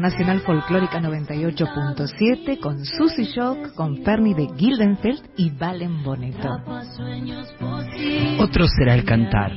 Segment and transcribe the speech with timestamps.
[0.00, 6.48] por Nacional Folclórica 98.7 con Susy Shock, con Fernie de Gildenfeld y Valen Boneto.
[8.38, 9.52] Otro será el cantar,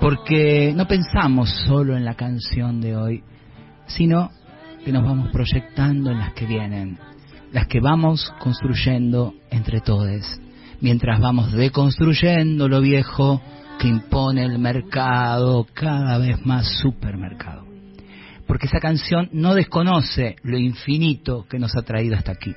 [0.00, 3.24] porque no pensamos solo en la canción de hoy,
[3.86, 4.30] sino
[4.84, 6.98] que nos vamos proyectando en las que vienen
[7.52, 10.40] las que vamos construyendo entre todos,
[10.80, 13.40] mientras vamos deconstruyendo lo viejo
[13.78, 17.65] que impone el mercado, cada vez más supermercado.
[18.46, 22.54] Porque esa canción no desconoce lo infinito que nos ha traído hasta aquí.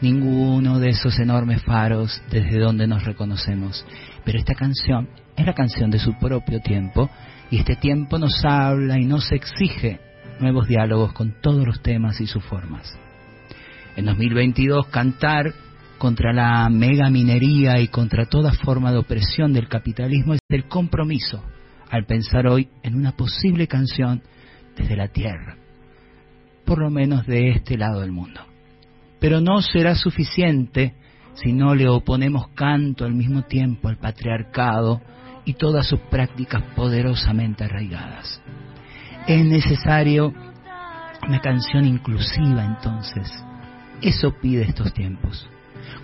[0.00, 3.84] Ninguno de esos enormes faros desde donde nos reconocemos.
[4.24, 7.10] Pero esta canción es la canción de su propio tiempo
[7.50, 10.00] y este tiempo nos habla y nos exige
[10.40, 12.96] nuevos diálogos con todos los temas y sus formas
[13.98, 15.52] en 2022 cantar
[15.98, 21.42] contra la mega minería y contra toda forma de opresión del capitalismo es el compromiso
[21.90, 24.22] al pensar hoy en una posible canción
[24.78, 25.56] desde la tierra,
[26.64, 28.40] por lo menos de este lado del mundo.
[29.20, 30.94] Pero no será suficiente
[31.34, 35.00] si no le oponemos canto al mismo tiempo al patriarcado
[35.44, 38.40] y todas sus prácticas poderosamente arraigadas.
[39.26, 40.32] Es necesario
[41.26, 43.30] una canción inclusiva entonces,
[44.00, 45.48] eso pide estos tiempos,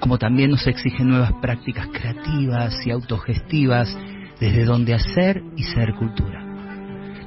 [0.01, 3.97] como también nos exige nuevas prácticas creativas y autogestivas
[4.41, 6.44] desde donde hacer y ser cultura.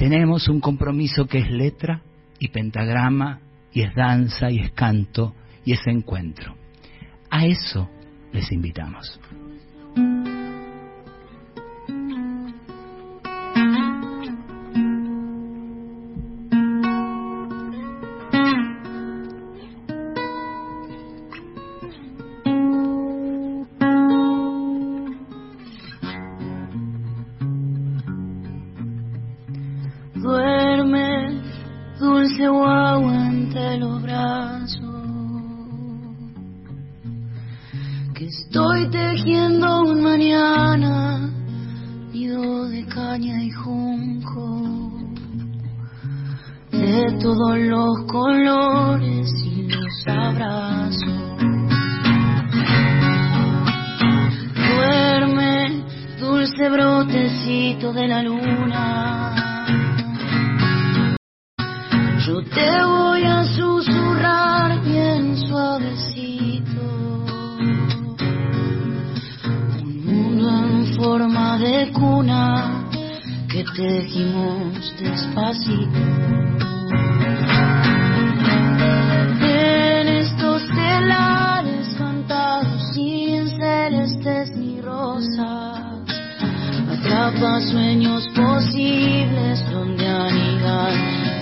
[0.00, 2.00] Tenemos un compromiso que es letra
[2.38, 6.56] y pentagrama y es danza y es canto y es encuentro.
[7.28, 7.86] A eso
[8.32, 9.20] les invitamos.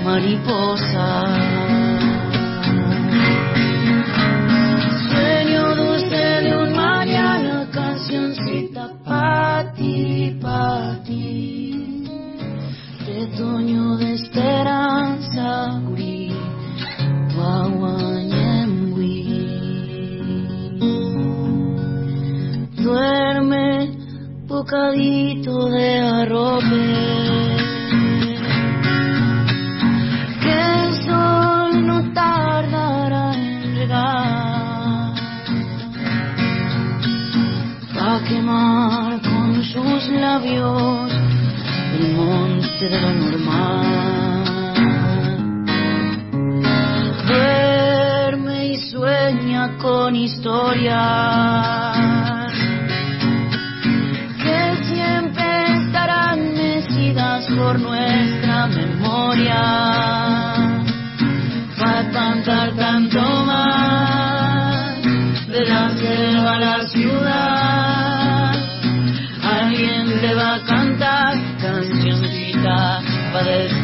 [0.09, 1.09] Mariposa.
[5.09, 12.07] Sueño dulce de un mañana, cancioncita pa' ti, pa' ti.
[13.07, 15.47] Retoño de esperanza,
[15.85, 16.17] guri.
[22.83, 23.69] Duerme,
[24.47, 27.28] bocadito de arrope.
[40.57, 43.87] El monte de lo normal.
[47.27, 51.38] Duerme y sueña con historias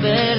[0.04, 0.33] para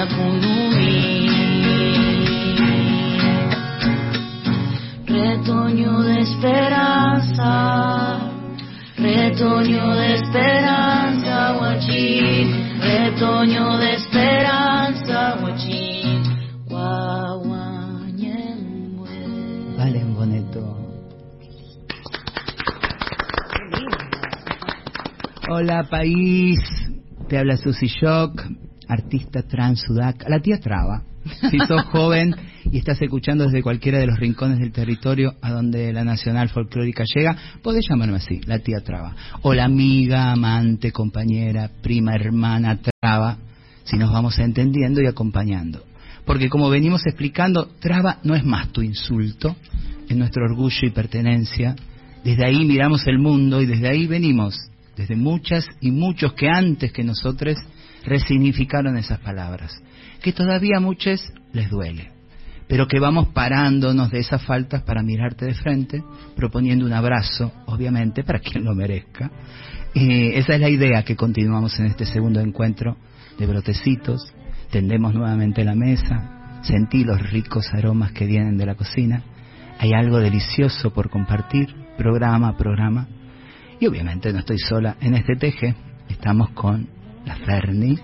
[0.00, 1.28] cría kunumi.
[5.06, 7.52] Retoño de esperanza,
[8.96, 16.22] retoño de esperanza, guachín, retoño de esperanza, guachín,
[16.66, 18.16] guaguañemue.
[19.76, 20.76] Valen Boneto.
[25.48, 26.60] Hola país,
[27.28, 28.40] te habla Susy Shock,
[28.90, 31.04] artista trans sudac, la tía Traba.
[31.50, 32.34] Si sos joven
[32.70, 37.04] y estás escuchando desde cualquiera de los rincones del territorio a donde la Nacional Folclórica
[37.14, 39.14] llega, podés llamarme así, la tía Traba.
[39.42, 43.38] O la amiga, amante, compañera, prima, hermana Traba,
[43.84, 45.84] si nos vamos entendiendo y acompañando.
[46.24, 49.56] Porque como venimos explicando, Traba no es más tu insulto,
[50.08, 51.76] es nuestro orgullo y pertenencia.
[52.24, 54.56] Desde ahí miramos el mundo y desde ahí venimos,
[54.96, 57.56] desde muchas y muchos que antes que nosotros
[58.10, 59.80] resignificaron esas palabras,
[60.20, 62.10] que todavía a muchos les duele,
[62.66, 66.02] pero que vamos parándonos de esas faltas para mirarte de frente,
[66.34, 69.30] proponiendo un abrazo, obviamente, para quien lo merezca.
[69.94, 72.96] Eh, esa es la idea que continuamos en este segundo encuentro
[73.38, 74.32] de brotecitos,
[74.70, 79.22] tendemos nuevamente la mesa, sentí los ricos aromas que vienen de la cocina,
[79.78, 83.06] hay algo delicioso por compartir, programa programa,
[83.78, 85.74] y obviamente no estoy sola en este teje,
[86.08, 87.98] estamos con la Ferni.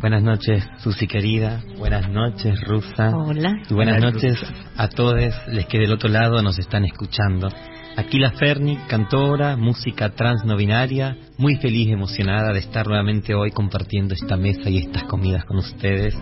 [0.00, 1.62] Buenas noches, Susi querida.
[1.78, 3.10] Buenas noches, Rusa.
[3.16, 3.60] Hola.
[3.68, 4.54] Y buenas Hola, noches Rusa.
[4.76, 5.16] a todos
[5.48, 7.48] les que del otro lado nos están escuchando.
[7.96, 13.52] Aquí la Ferni, cantora, música trans no binaria, muy feliz emocionada de estar nuevamente hoy
[13.52, 16.14] compartiendo esta mesa y estas comidas con ustedes.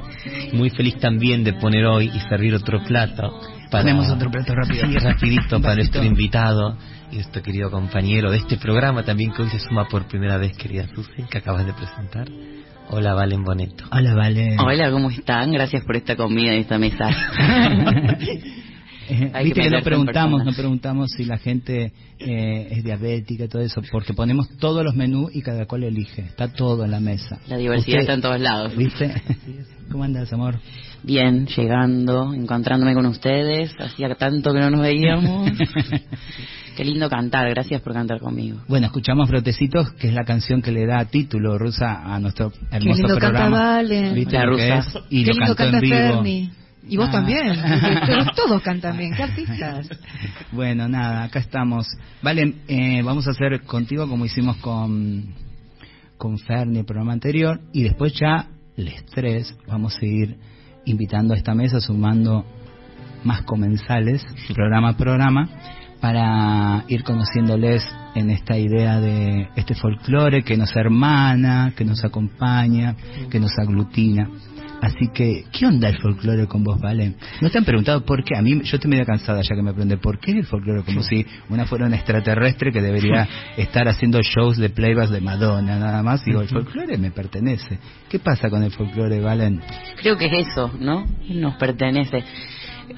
[0.52, 3.22] Muy feliz también de poner hoy y servir otro plato.
[3.70, 4.86] Para, Ponemos otro plato rápido.
[4.86, 6.76] Sí, rapidito para nuestro invitado
[7.10, 10.56] y nuestro querido compañero de este programa también que hoy se suma por primera vez,
[10.56, 12.28] querida Susi, que acabas de presentar.
[12.90, 13.84] Hola, Valen Boneto.
[13.90, 14.56] Hola, Vale.
[14.58, 15.50] Hola, ¿cómo están?
[15.50, 17.08] Gracias por esta comida y esta mesa.
[19.32, 23.44] Hay Viste que que no en preguntamos, no preguntamos si la gente eh, es diabética
[23.44, 26.22] y todo eso, porque ponemos todos los menús y cada cual elige.
[26.22, 27.38] Está todo en la mesa.
[27.48, 28.76] La diversidad Usted- está en todos lados.
[28.76, 29.14] ¿Viste?
[29.90, 30.58] ¿Cómo andas, amor?
[31.02, 33.72] Bien, llegando, encontrándome con ustedes.
[33.78, 35.50] Hacía tanto que no nos veíamos.
[36.76, 38.58] Qué lindo cantar, gracias por cantar conmigo.
[38.68, 42.96] Bueno, escuchamos Brotecitos, que es la canción que le da título, Rusa, a nuestro hermoso
[43.02, 43.58] lindo canta programa.
[43.76, 44.14] Valen.
[44.14, 44.78] ¿Viste La Rusa.
[44.78, 44.86] es?
[45.08, 45.96] Y Qué lo lindo cantó en canta vivo.
[45.96, 46.50] Ferni.
[46.88, 47.12] Y vos Ah.
[47.12, 47.56] también.
[48.06, 49.14] Pero todos cantan bien.
[49.14, 49.88] Qué artistas.
[50.52, 51.86] Bueno, nada, acá estamos.
[52.22, 55.34] Vale, eh, vamos a hacer contigo como hicimos con,
[56.16, 60.36] con Ferni el programa anterior y después ya les tres vamos a ir
[60.86, 62.44] invitando a esta mesa, sumando
[63.24, 64.24] más comensales,
[64.54, 65.48] programa a programa,
[66.00, 67.82] para ir conociéndoles
[68.14, 72.94] en esta idea de este folclore que nos hermana, que nos acompaña,
[73.30, 74.28] que nos aglutina.
[74.82, 77.14] Así que, ¿qué onda el folclore con vos, Vale?
[77.40, 78.36] ¿No te han preguntado por qué?
[78.36, 80.82] A mí, yo estoy medio cansada ya que me pregunté, ¿por qué el folclore?
[80.82, 85.78] Como si una fuera una extraterrestre que debería estar haciendo shows de playbacks de Madonna,
[85.78, 86.24] nada más.
[86.24, 87.78] Digo, el folclore me pertenece.
[88.08, 89.60] ¿Qué pasa con el folclore, Valen?
[89.96, 91.06] Creo que es eso, ¿no?
[91.28, 92.22] Nos pertenece.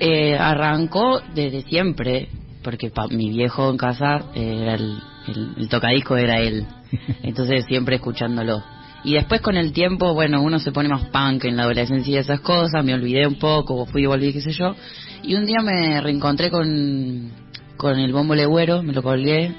[0.00, 2.28] Eh, arrancó desde siempre,
[2.62, 6.66] porque pa- mi viejo en casa eh, era el, el, el tocadisco era él.
[7.22, 8.62] Entonces siempre escuchándolo.
[9.04, 12.18] Y después con el tiempo, bueno, uno se pone más punk en la adolescencia y
[12.18, 14.74] esas cosas, me olvidé un poco, fui y volví, qué sé yo.
[15.22, 17.30] Y un día me reencontré con,
[17.76, 19.54] con el bombo legüero, me lo colgué,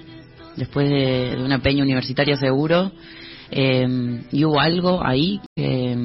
[0.55, 2.91] después de, una peña universitaria seguro.
[3.51, 5.97] eh, y hubo algo ahí que,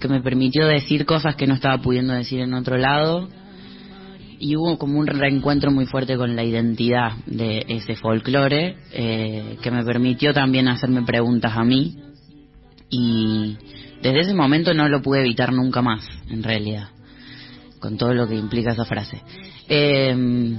[0.00, 3.28] que me permitió decir cosas que no estaba pudiendo decir en otro lado.
[4.42, 9.70] Y hubo como un reencuentro muy fuerte con la identidad de ese folclore, eh, que
[9.70, 11.98] me permitió también hacerme preguntas a mí.
[12.90, 13.56] Y
[14.02, 16.88] desde ese momento no lo pude evitar nunca más, en realidad,
[17.78, 19.22] con todo lo que implica esa frase.
[19.68, 20.58] Eh,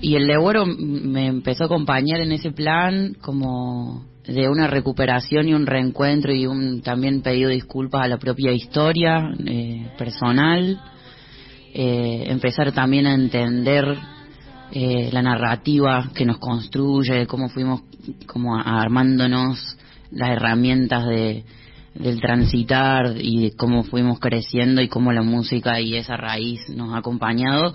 [0.00, 5.54] y el legüero me empezó a acompañar en ese plan como de una recuperación y
[5.54, 10.80] un reencuentro y un también pedido disculpas a la propia historia eh, personal.
[11.74, 13.98] Eh, empezar también a entender
[14.70, 17.82] eh, la narrativa que nos construye, cómo fuimos
[18.26, 19.77] como armándonos
[20.10, 21.44] las herramientas de,
[21.94, 26.92] del transitar y de cómo fuimos creciendo y cómo la música y esa raíz nos
[26.94, 27.74] ha acompañado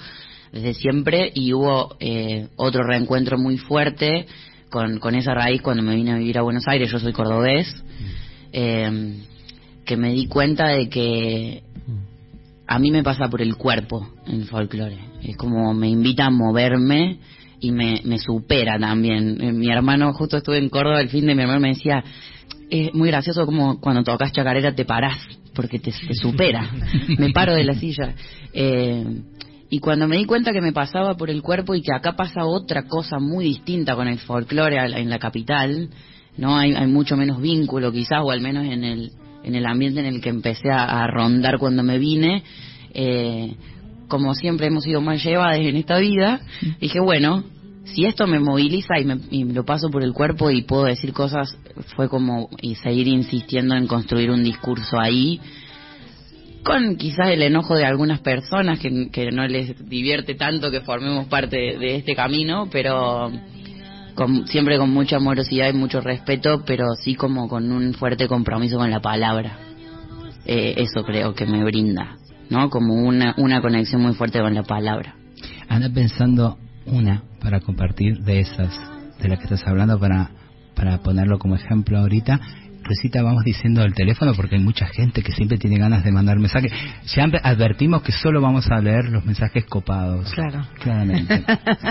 [0.52, 1.32] desde siempre.
[1.34, 4.28] Y hubo eh, otro reencuentro muy fuerte
[4.70, 7.84] con, con esa raíz cuando me vine a vivir a Buenos Aires, yo soy cordobés,
[8.52, 9.20] eh,
[9.86, 11.64] que me di cuenta de que
[12.66, 14.98] a mí me pasa por el cuerpo el folclore.
[15.22, 17.20] Es como me invita a moverme
[17.64, 19.42] y me, me supera también.
[19.42, 22.04] Eh, Mi hermano, justo estuve en Córdoba el fin de mi hermano me decía,
[22.70, 25.18] es muy gracioso como cuando tocas chacarera te parás,
[25.56, 26.70] porque te, te supera.
[27.18, 28.16] me paro de la silla.
[28.54, 29.06] Eh,
[29.70, 32.46] y cuando me di cuenta que me pasaba por el cuerpo y que acá pasa
[32.46, 35.90] otra cosa muy distinta con el folclore en la capital,
[36.38, 39.12] no hay, hay mucho menos vínculo quizás, o al menos en el,
[39.44, 42.44] en el ambiente en el que empecé a, a rondar cuando me vine,
[42.94, 43.56] eh,
[44.08, 46.42] como siempre hemos sido más llevadas en esta vida,
[46.80, 47.44] dije, bueno,
[47.86, 51.14] si esto me moviliza y me, y lo paso por el cuerpo y puedo decir
[51.14, 51.58] cosas,
[51.96, 55.40] fue como y seguir insistiendo en construir un discurso ahí,
[56.64, 61.28] con quizás el enojo de algunas personas que, que no les divierte tanto que formemos
[61.28, 63.30] parte de, de este camino, pero
[64.16, 68.78] con, siempre con mucha amorosidad y mucho respeto, pero sí como con un fuerte compromiso
[68.78, 69.58] con la palabra.
[70.46, 72.16] Eh, eso creo que me brinda,
[72.50, 72.70] ¿no?
[72.70, 75.16] Como una, una conexión muy fuerte con la palabra.
[75.68, 78.74] Anda pensando una para compartir de esas,
[79.20, 80.32] de las que estás hablando, para,
[80.76, 82.40] para ponerlo como ejemplo ahorita.
[83.24, 86.74] Vamos diciendo el teléfono porque hay mucha gente que siempre tiene ganas de mandar mensajes.
[87.16, 90.32] Ya advertimos que solo vamos a leer los mensajes copados.
[90.34, 90.68] Claro.
[90.80, 91.46] Claramente.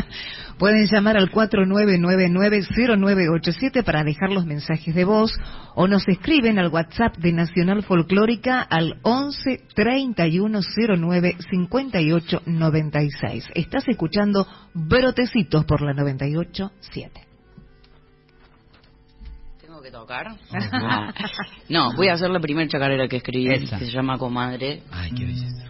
[0.58, 5.34] Pueden llamar al 4999-0987 para dejar los mensajes de voz
[5.74, 13.48] o nos escriben al WhatsApp de Nacional Folclórica al 11 3109 58 96.
[13.54, 17.31] Estás escuchando Brotecitos por la 987.
[21.68, 23.78] No, voy a hacer la primera chacarera que escribí, Esa.
[23.78, 24.82] que se llama Comadre.
[24.90, 25.62] Ay, qué belleza.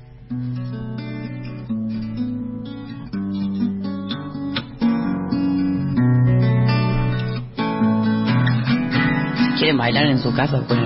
[9.58, 10.60] ¿Quieren bailar en su casa?
[10.66, 10.80] Pues,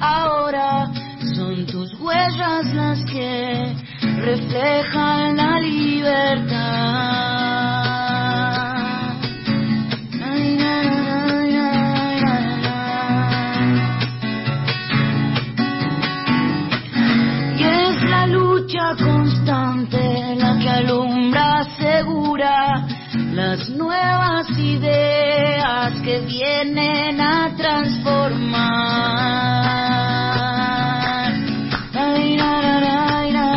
[0.00, 0.90] ahora,
[1.36, 3.76] son tus huellas las que
[4.20, 7.14] reflejan la libertad.
[17.56, 22.86] Y es la lucha constante la que alumbra segura
[23.32, 25.33] las nuevas ideas
[26.04, 28.52] que vienen a transformar.
[31.94, 32.80] Ay, na, na,
[33.30, 33.48] na.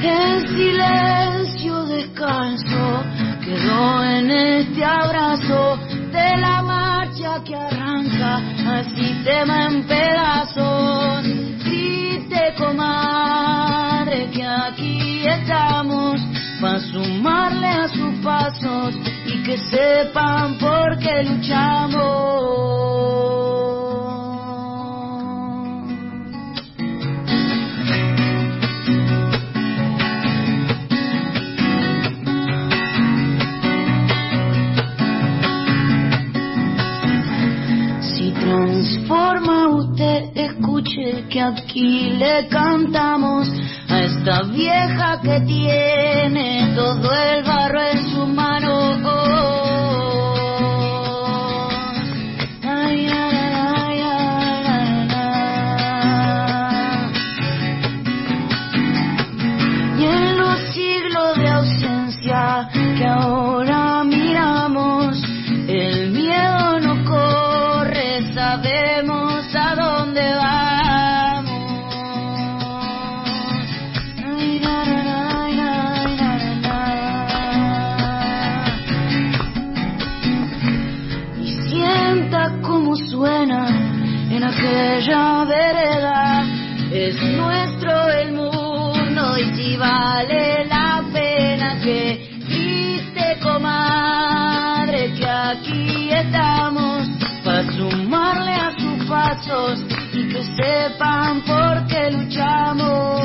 [0.00, 3.02] El silencio descalzo
[3.44, 5.78] quedó en este abrazo
[6.12, 10.21] de la marcha que arranca al sistema en pedazos.
[16.62, 18.94] Para sumarle a sus pasos
[19.26, 22.62] y que sepan por porque luchamos.
[38.40, 43.48] transforma usted, escuche que aquí le cantamos
[44.22, 48.01] esta vieja que tiene todo el barro en
[84.52, 86.44] aquella vereda.
[86.92, 97.08] Es nuestro el mundo y si vale la pena que grite comadre que aquí estamos
[97.44, 99.80] para sumarle a sus pasos
[100.12, 103.22] y que sepan por qué luchamos.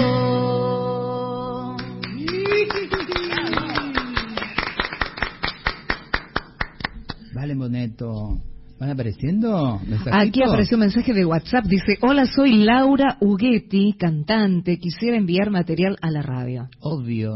[7.33, 8.41] Vale, Boneto.
[8.79, 9.79] ¿Van apareciendo?
[9.87, 10.13] mensajitos?
[10.13, 11.65] Aquí apareció un mensaje de WhatsApp.
[11.65, 14.77] Dice, hola, soy Laura Ughetti, cantante.
[14.77, 16.69] Quisiera enviar material a la radio.
[16.79, 17.33] Obvio,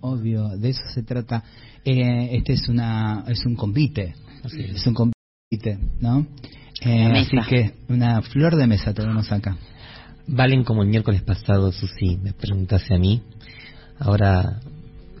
[0.00, 1.44] obvio, de eso se trata.
[1.84, 6.26] Eh, este es una es un convite, es un convite, ¿no?
[6.80, 9.56] Eh, así que una flor de mesa tenemos acá.
[10.26, 13.22] Valen como el miércoles pasado, Susi, me preguntase a mí.
[14.00, 14.60] Ahora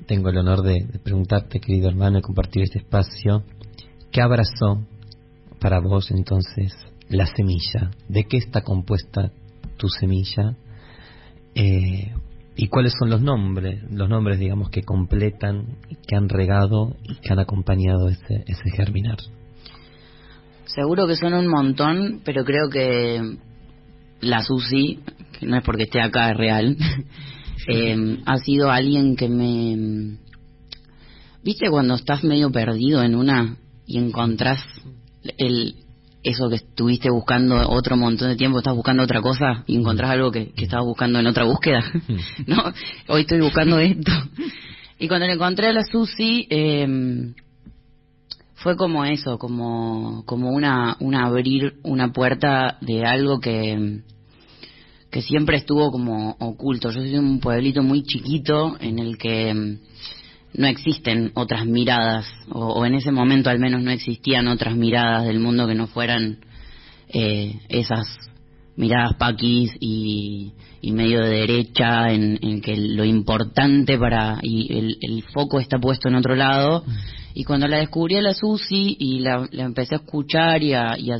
[0.06, 3.44] tengo el honor de, de preguntarte, querido hermano, y compartir este espacio.
[4.10, 4.84] ¿Qué abrazó
[5.58, 6.72] para vos entonces
[7.08, 7.90] la semilla?
[8.08, 9.32] ¿De qué está compuesta
[9.76, 10.56] tu semilla?
[11.54, 12.12] Eh,
[12.56, 13.82] ¿Y cuáles son los nombres?
[13.90, 19.18] Los nombres, digamos, que completan, que han regado y que han acompañado ese, ese germinar.
[20.66, 23.38] Seguro que son un montón, pero creo que
[24.20, 25.00] la Susi,
[25.38, 26.76] que no es porque esté acá, es real,
[27.68, 30.18] eh, ha sido alguien que me...
[31.42, 34.60] ¿Viste cuando estás medio perdido en una y encontrás
[35.36, 35.76] el
[36.22, 40.32] eso que estuviste buscando otro montón de tiempo, estás buscando otra cosa y encontrás algo
[40.32, 41.80] que, que estabas buscando en otra búsqueda?
[42.46, 42.72] ¿No?
[43.08, 44.12] Hoy estoy buscando esto.
[44.98, 47.32] Y cuando le encontré a la Susi, eh,
[48.58, 54.00] fue como eso, como, como una, una abrir una puerta de algo que,
[55.10, 56.90] que siempre estuvo como oculto.
[56.90, 59.78] Yo soy de un pueblito muy chiquito en el que mm,
[60.54, 65.26] no existen otras miradas, o, o en ese momento al menos no existían otras miradas
[65.26, 66.38] del mundo que no fueran
[67.08, 68.06] eh, esas
[68.76, 74.96] miradas paquis y, y medio de derecha en, en que lo importante para y el,
[75.00, 76.84] el foco está puesto en otro lado.
[77.34, 80.98] Y cuando la descubrí a la Susi y la, la empecé a escuchar y a,
[80.98, 81.18] y a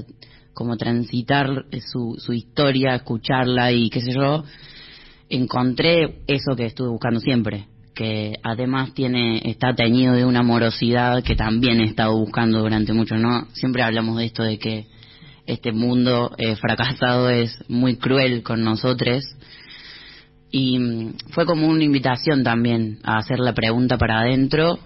[0.54, 4.42] como transitar su, su historia, escucharla y qué sé yo,
[5.28, 7.66] encontré eso que estuve buscando siempre,
[7.98, 13.16] que además tiene está teñido de una amorosidad que también he estado buscando durante mucho,
[13.16, 13.48] ¿no?
[13.54, 14.86] Siempre hablamos de esto de que
[15.46, 19.24] este mundo eh, fracasado es muy cruel con nosotros
[20.52, 24.78] y mm, fue como una invitación también a hacer la pregunta para adentro,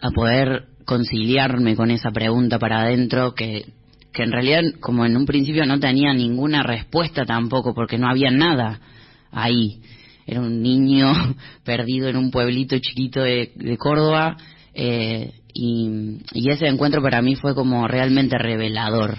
[0.00, 3.66] a poder conciliarme con esa pregunta para adentro que
[4.12, 8.30] que en realidad como en un principio no tenía ninguna respuesta tampoco porque no había
[8.30, 8.78] nada
[9.32, 9.80] ahí.
[10.26, 11.12] Era un niño
[11.64, 14.36] perdido en un pueblito chiquito de, de Córdoba
[14.74, 19.18] eh, y, y ese encuentro para mí fue como realmente revelador.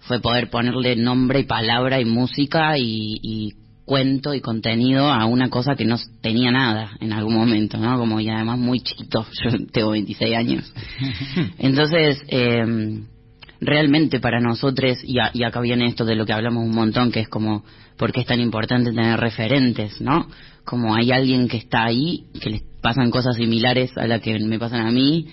[0.00, 3.52] Fue poder ponerle nombre y palabra y música y, y
[3.84, 7.98] cuento y contenido a una cosa que no tenía nada en algún momento, ¿no?
[7.98, 10.72] Como y además muy chiquito, yo tengo 26 años.
[11.58, 13.02] Entonces, eh,
[13.64, 17.10] realmente para nosotros, y, a- y acá viene esto de lo que hablamos un montón,
[17.12, 17.64] que es como,
[17.96, 20.26] ¿por qué es tan importante tener referentes, no?
[20.64, 24.58] Como hay alguien que está ahí, que les pasan cosas similares a las que me
[24.58, 25.26] pasan a mí,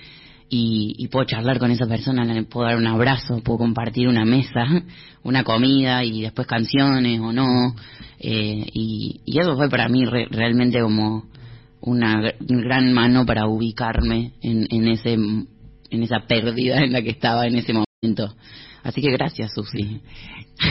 [0.51, 4.65] y, puedo charlar con esa persona, le puedo dar un abrazo, puedo compartir una mesa,
[5.23, 7.75] una comida y después canciones o no.
[8.19, 11.25] Eh, y, eso fue para mí re- realmente como
[11.81, 17.09] una gr- gran mano para ubicarme en, en ese en esa pérdida en la que
[17.11, 17.88] estaba en ese momento.
[18.81, 20.01] Así que gracias, Susi.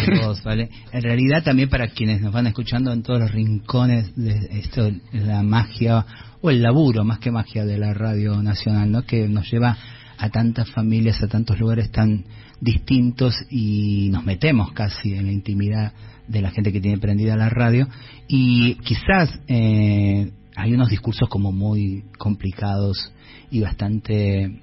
[0.06, 0.70] de vos, ¿vale?
[0.92, 5.42] En realidad también para quienes nos van escuchando en todos los rincones de esto, la
[5.42, 6.06] magia
[6.40, 9.02] o el laburo más que magia de la radio nacional, ¿no?
[9.02, 9.76] Que nos lleva
[10.16, 12.24] a tantas familias, a tantos lugares tan
[12.62, 15.92] distintos y nos metemos casi en la intimidad
[16.26, 17.88] de la gente que tiene prendida la radio
[18.26, 23.12] y quizás eh, hay unos discursos como muy complicados
[23.50, 24.62] y bastante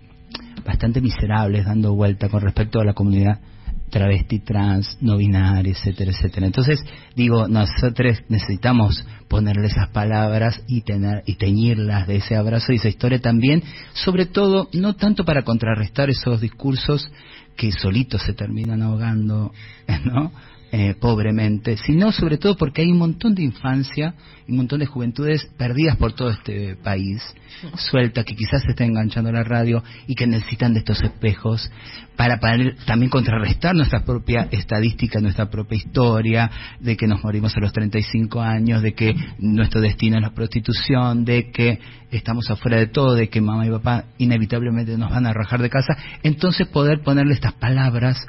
[0.63, 3.39] bastante miserables dando vuelta con respecto a la comunidad
[3.89, 6.47] travesti, trans, no binaria, etcétera, etcétera.
[6.47, 6.83] Entonces,
[7.15, 12.89] digo, nosotros necesitamos ponerle esas palabras y tener y teñirlas de ese abrazo y esa
[12.89, 13.63] historia también,
[13.93, 17.09] sobre todo no tanto para contrarrestar esos discursos
[17.55, 19.53] que solitos se terminan ahogando,
[20.03, 20.31] ¿no?
[20.77, 24.13] Eh, pobremente, sino sobre todo porque hay un montón de infancia,
[24.45, 27.23] un montón de juventudes perdidas por todo este país,
[27.77, 31.71] suelta, que quizás se está enganchando a la radio y que necesitan de estos espejos
[32.17, 32.41] para,
[32.85, 38.41] también contrarrestar nuestra propia estadística, nuestra propia historia, de que nos morimos a los 35
[38.41, 41.79] años, de que nuestro destino es la prostitución, de que
[42.11, 45.69] estamos afuera de todo, de que mamá y papá inevitablemente nos van a arrojar de
[45.69, 45.95] casa.
[46.21, 48.27] Entonces poder ponerle estas palabras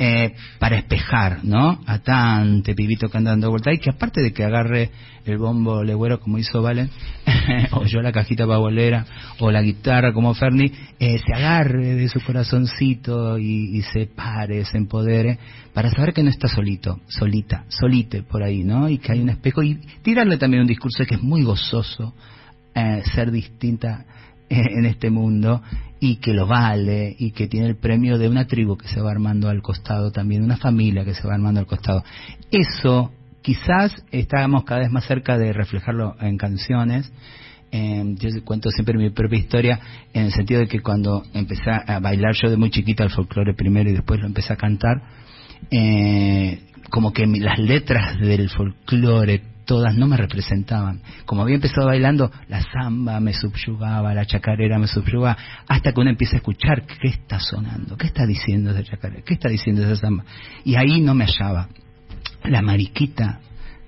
[0.00, 1.80] eh, para espejar, ¿no?
[1.84, 4.90] A tante pibito que anda dando vuelta y que aparte de que agarre
[5.24, 6.88] el bombo legüero como hizo Valen,
[7.72, 9.04] o yo la cajita babolera,
[9.40, 14.78] o la guitarra como Ferni, eh, se agarre de su corazoncito y, se pare, se
[14.78, 15.38] empodere,
[15.74, 18.88] para saber que no está solito, solita, solite por ahí, ¿no?
[18.88, 22.14] Y que hay un espejo y tirarle también un discurso que es muy gozoso,
[22.74, 24.04] eh, ser distinta
[24.48, 25.60] en este mundo
[26.00, 29.10] y que lo vale y que tiene el premio de una tribu que se va
[29.10, 32.04] armando al costado también, una familia que se va armando al costado.
[32.50, 37.10] Eso quizás estábamos cada vez más cerca de reflejarlo en canciones.
[37.72, 39.80] yo cuento siempre mi propia historia
[40.12, 43.54] en el sentido de que cuando empecé a bailar yo de muy chiquita el folclore
[43.54, 45.02] primero y después lo empecé a cantar,
[45.70, 51.02] eh, como que las letras del folclore todas no me representaban.
[51.26, 55.36] Como había empezado bailando, la samba me subyugaba, la chacarera me subyugaba,
[55.68, 59.34] hasta que uno empieza a escuchar qué está sonando, qué está diciendo esa chacarera, qué
[59.34, 60.24] está diciendo esa samba.
[60.64, 61.68] Y ahí no me hallaba.
[62.44, 63.40] La mariquita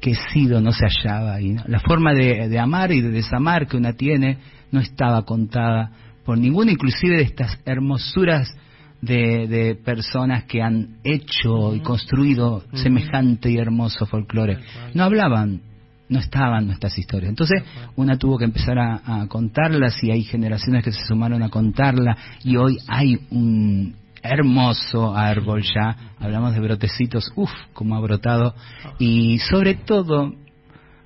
[0.03, 1.57] que he sido no se hallaba ahí.
[1.67, 4.37] La forma de, amar y de desamar que una tiene
[4.71, 5.93] no estaba contada
[6.27, 8.55] por ninguna, inclusive de estas hermosuras
[9.01, 14.59] de, personas que han hecho y construido semejante y hermoso folclore.
[14.93, 15.70] No hablaban
[16.11, 17.31] no estaban nuestras historias.
[17.31, 17.63] Entonces,
[17.97, 22.57] una tuvo que empezar a, contarlas y hay generaciones que se sumaron a contarla y
[22.57, 28.55] hoy hay un hermoso árbol ya, hablamos de brotecitos, uff, como ha brotado,
[28.99, 30.35] y sobre todo,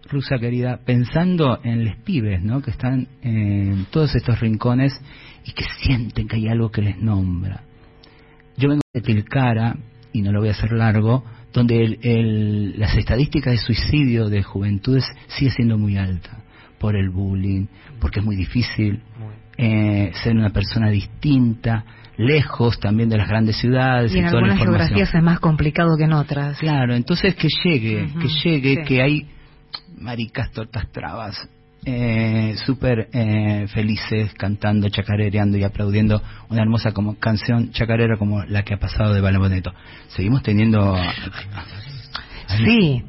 [0.06, 2.60] Rusa querida, pensando en los pibes, ¿no?
[2.60, 5.00] Que están en todos estos rincones
[5.44, 7.62] y que sienten que hay algo que les nombra.
[8.56, 9.76] Yo vengo de Tilcara,
[10.12, 15.04] y no lo voy a hacer largo, donde el, las estadísticas de suicidio de juventudes
[15.28, 16.42] sigue siendo muy alta
[16.78, 17.66] por el bullying,
[18.00, 19.00] porque es muy difícil
[19.56, 21.84] eh, ser una persona distinta,
[22.16, 24.14] lejos también de las grandes ciudades.
[24.14, 26.58] Y en algunas geografías es más complicado que en otras.
[26.58, 29.28] Claro, entonces que llegue, que llegue, que hay
[29.96, 31.48] maricas, tortas, trabas,
[31.84, 38.62] eh, súper eh, felices cantando, chacarereando y aplaudiendo una hermosa como canción chacarera como la
[38.62, 39.72] que ha pasado de Boneto.
[40.08, 40.96] Seguimos teniendo...
[42.64, 43.02] Sí,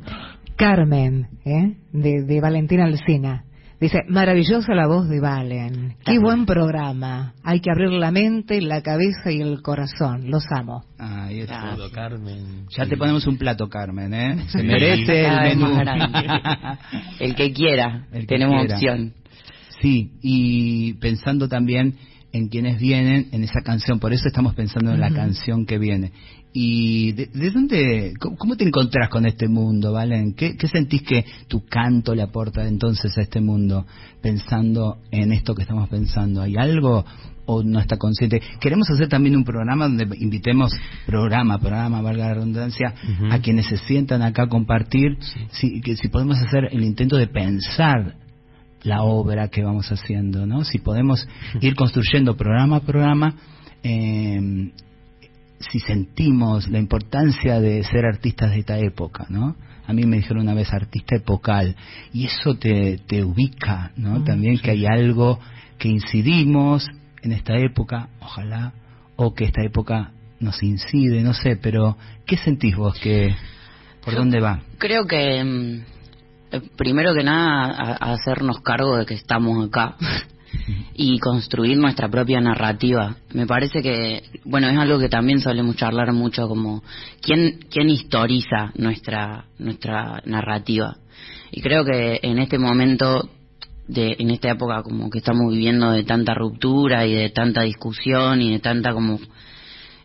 [0.56, 1.76] Carmen, ¿eh?
[1.92, 3.45] de, de Valentina Alcina.
[3.80, 5.98] Dice, maravillosa la voz de Valen.
[6.06, 7.34] Qué buen programa.
[7.44, 10.30] Hay que abrir la mente, la cabeza y el corazón.
[10.30, 10.86] Los amo.
[10.98, 12.68] Ahí es todo, Carmen.
[12.70, 14.46] Ya te ponemos un plato, Carmen, ¿eh?
[14.48, 15.78] Se merece el menú.
[17.20, 18.08] el que quiera.
[18.28, 19.14] Tenemos opción.
[19.82, 21.96] Sí, y pensando también
[22.32, 26.12] en quienes vienen en esa canción, por eso estamos pensando en la canción que viene.
[26.58, 30.36] ¿Y de, dónde, cómo, te encontrás con este mundo, Valen?
[30.36, 33.86] ¿Qué, ¿Qué, sentís que tu canto le aporta entonces a este mundo,
[34.22, 36.42] pensando en esto que estamos pensando?
[36.42, 37.04] ¿Hay algo
[37.46, 38.42] o no está consciente?
[38.62, 40.72] Queremos hacer también un programa donde invitemos,
[41.06, 42.94] programa, programa, valga la redundancia,
[43.32, 45.18] a quienes se sientan acá a compartir,
[45.52, 48.16] si, que, si podemos hacer el intento de pensar
[48.84, 50.64] la obra que vamos haciendo, ¿no?
[50.64, 51.28] Si podemos
[51.60, 53.36] ir construyendo programa a programa,
[53.84, 54.72] eh,
[55.60, 59.56] si sentimos la importancia de ser artistas de esta época, ¿no?
[59.88, 61.76] A mí me dijeron una vez artista epocal
[62.12, 64.24] y eso te, te ubica, ¿no?
[64.24, 65.40] También que hay algo
[65.78, 66.90] que incidimos
[67.22, 68.74] en esta época, ojalá,
[69.16, 73.36] o que esta época nos incide, no sé, pero ¿qué sentís vos que
[74.04, 74.62] por dónde va?
[74.78, 79.96] Creo que mm, primero que nada hacernos cargo de que estamos acá
[80.94, 83.16] y construir nuestra propia narrativa.
[83.34, 86.84] Me parece que, bueno, es algo que también solemos charlar mucho como
[87.22, 90.98] quién, quién historiza nuestra, nuestra narrativa.
[91.52, 93.30] Y creo que en este momento
[93.88, 98.42] de, en esta época como que estamos viviendo de tanta ruptura y de tanta discusión
[98.42, 99.20] y de tanta como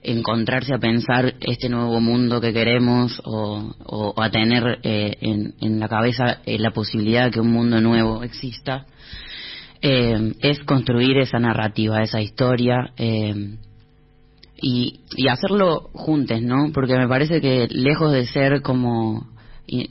[0.02, 6.38] encontrarse a pensar este nuevo mundo que queremos o, a tener eh, en, la cabeza
[6.46, 8.86] eh, la posibilidad de que un mundo nuevo exista,
[9.82, 12.92] eh, es construir esa narrativa, esa historia
[14.62, 16.70] y, y hacerlo juntos, ¿no?
[16.72, 19.28] Porque me parece que lejos de ser como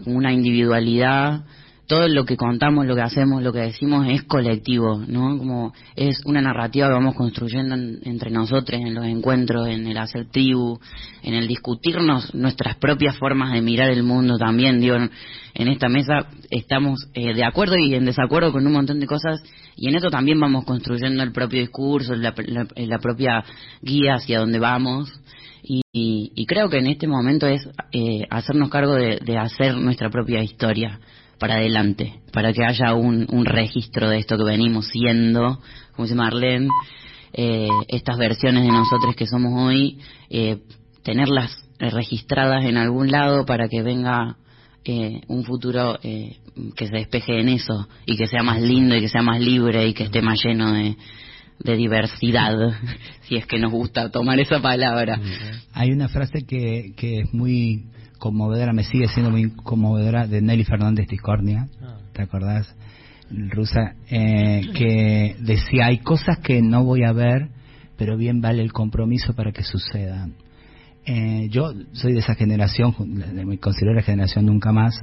[0.06, 1.46] una individualidad,
[1.90, 5.40] todo lo que contamos, lo que hacemos, lo que decimos es colectivo, ¿no?
[5.40, 10.28] Como es una narrativa que vamos construyendo entre nosotros en los encuentros, en el hacer
[10.30, 10.80] tribu,
[11.24, 14.80] en el discutirnos nuestras propias formas de mirar el mundo también.
[14.80, 19.08] Digo, en esta mesa estamos eh, de acuerdo y en desacuerdo con un montón de
[19.08, 19.42] cosas
[19.80, 22.34] y en eso también vamos construyendo el propio discurso, la,
[23.00, 23.44] propia
[23.82, 25.12] guía hacia donde vamos.
[25.62, 31.00] Y, creo que en este momento es eh, hacernos cargo de hacer nuestra propia historia
[31.40, 35.60] para adelante, para que haya un, un registro de esto que venimos siendo,
[35.96, 36.68] como dice Marlene,
[37.34, 40.58] eh, estas versiones de nosotros que somos hoy, eh,
[41.04, 44.36] tenerlas registradas en algún lado para que venga
[44.86, 46.38] eh, un futuro eh,
[46.76, 49.88] que se despeje en eso y que sea más lindo y que sea más libre
[49.88, 50.96] y que esté más lleno de,
[51.60, 52.56] de diversidad,
[53.22, 55.20] si es que nos gusta tomar esa palabra.
[55.74, 57.86] Hay una frase que, que es muy
[58.18, 61.98] conmovedora, me sigue siendo muy conmovedora, de Nelly Fernández Tiscornia, ah.
[62.14, 62.76] ¿te acordás?
[63.32, 67.50] Rusa, eh, que decía, hay cosas que no voy a ver,
[67.96, 70.34] pero bien vale el compromiso para que sucedan.
[71.12, 72.94] Eh, yo soy de esa generación,
[73.44, 74.94] me considero la generación nunca más,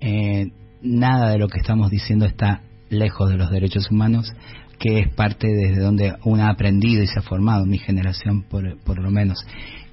[0.00, 4.32] eh, nada de lo que estamos diciendo está lejos de los derechos humanos,
[4.78, 8.78] que es parte desde donde uno ha aprendido y se ha formado, mi generación por,
[8.84, 9.44] por lo menos.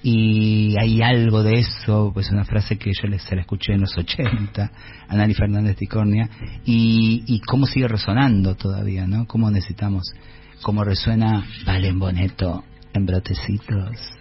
[0.03, 3.97] Y hay algo de eso, pues una frase que yo se la escuché en los
[3.97, 4.71] 80,
[5.07, 6.29] a Nani Fernández Ticornia,
[6.65, 9.25] y, y cómo sigue resonando todavía, ¿no?
[9.25, 10.13] Cómo necesitamos,
[10.61, 14.17] cómo resuena Valen Boneto en brotecitos,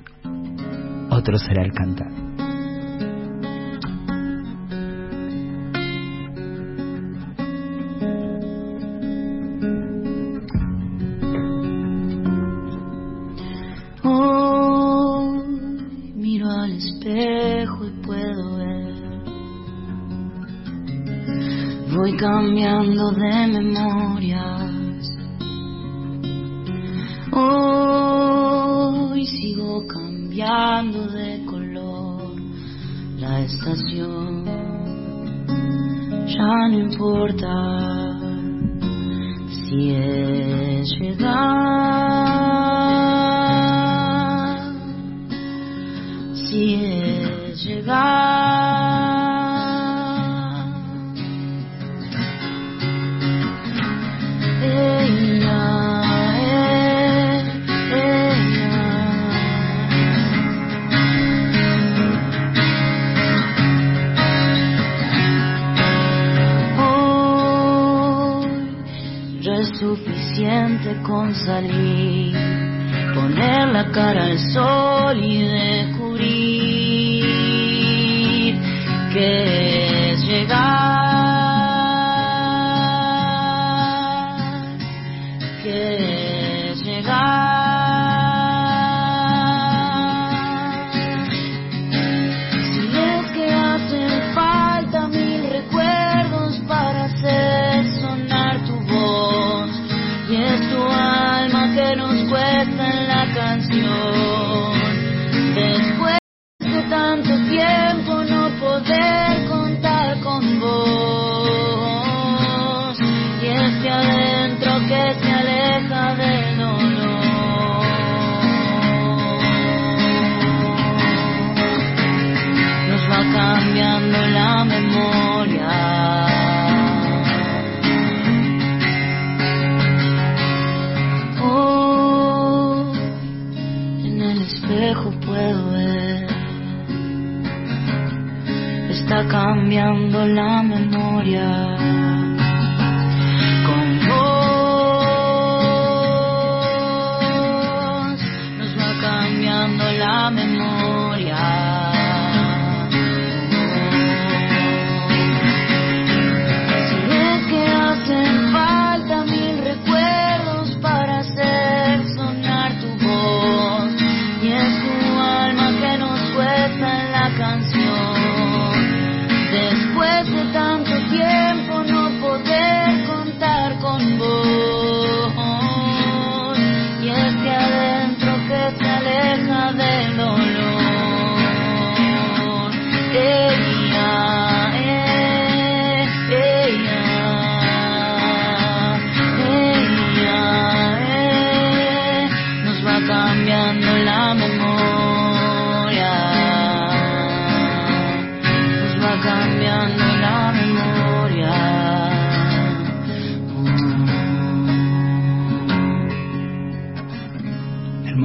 [1.26, 2.25] otro será el cantar.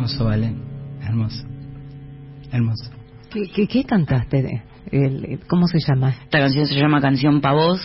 [0.01, 0.55] Hermoso, Valen.
[1.03, 1.43] Hermoso.
[2.51, 2.89] Hermoso.
[3.31, 4.63] ¿Qué, qué, qué cantaste?
[4.91, 6.09] El, el, ¿Cómo se llama?
[6.09, 7.79] Esta canción se llama Canción Pa' Vos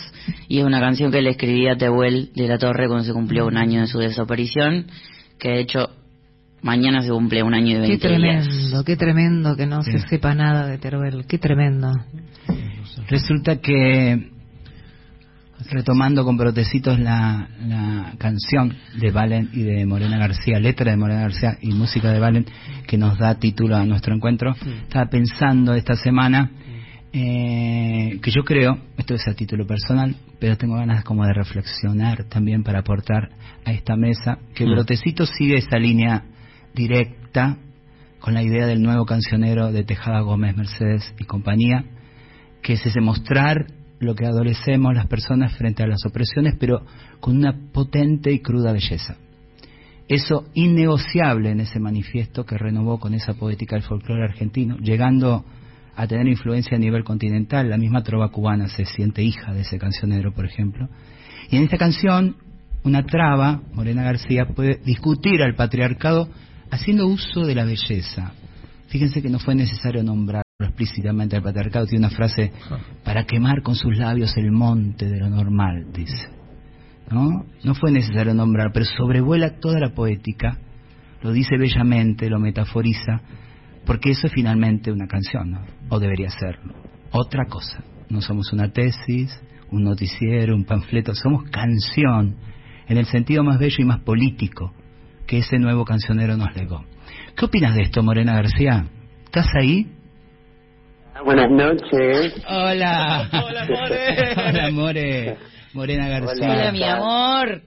[0.48, 3.46] y es una canción que le escribí a Tehuel de la Torre cuando se cumplió
[3.46, 4.86] un año de su desaparición,
[5.38, 5.90] que de hecho
[6.62, 8.84] mañana se cumple un año y 20 Qué tremendo, días.
[8.86, 9.92] qué tremendo que no sí.
[9.92, 11.92] se sepa nada de Tehuel, qué tremendo.
[13.08, 14.30] Resulta que
[15.70, 21.22] retomando con brotecitos la, la canción de Valen y de Morena García, letra de Morena
[21.22, 22.46] García y música de Valen,
[22.86, 24.54] que nos da título a nuestro encuentro,
[24.86, 26.50] estaba pensando esta semana
[27.12, 32.24] eh, que yo creo, esto es a título personal, pero tengo ganas como de reflexionar
[32.24, 33.30] también para aportar
[33.64, 34.72] a esta mesa, que Mm.
[34.72, 36.24] Brotecito sigue esa línea
[36.74, 37.56] directa
[38.20, 41.84] con la idea del nuevo cancionero de Tejada Gómez, Mercedes y compañía,
[42.62, 43.66] que es ese mostrar
[43.98, 46.84] lo que adolecemos las personas frente a las opresiones, pero
[47.20, 49.16] con una potente y cruda belleza.
[50.08, 55.44] Eso innegociable en ese manifiesto que renovó con esa poética el folclore argentino, llegando
[55.96, 57.68] a tener influencia a nivel continental.
[57.68, 60.88] La misma trova cubana se siente hija de ese cancionero, por ejemplo.
[61.50, 62.36] Y en esta canción,
[62.84, 66.28] una traba, Morena García, puede discutir al patriarcado
[66.70, 68.32] haciendo uso de la belleza.
[68.88, 70.45] Fíjense que no fue necesario nombrarlo
[70.76, 71.86] explícitamente al patriarcado.
[71.86, 72.52] Tiene una frase,
[73.04, 76.28] para quemar con sus labios el monte de lo normal, dice.
[77.10, 77.44] ¿No?
[77.62, 80.58] No fue necesario nombrar, pero sobrevuela toda la poética,
[81.22, 83.20] lo dice bellamente, lo metaforiza,
[83.84, 86.74] porque eso es finalmente una canción, o debería serlo.
[87.12, 89.40] Otra cosa, no somos una tesis,
[89.70, 92.36] un noticiero, un panfleto, somos canción,
[92.88, 94.72] en el sentido más bello y más político
[95.26, 96.84] que ese nuevo cancionero nos legó.
[97.36, 98.86] ¿Qué opinas de esto, Morena García?
[99.24, 99.95] ¿Estás ahí?
[101.24, 102.34] Buenas noches.
[102.48, 103.28] Hola.
[103.32, 104.36] Hola, More.
[104.48, 105.36] Hola, More.
[105.72, 106.52] Morena García.
[106.52, 107.62] Hola, mi amor.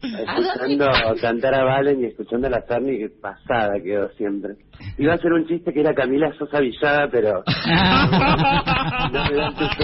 [0.00, 0.86] Escuchando
[1.20, 4.54] cantar a Valen y escuchando a la Ferni, que pasada quedó siempre.
[4.96, 7.42] Iba a hacer un chiste que era Camila Sosa Villada, pero...
[9.12, 9.76] no me dan tus-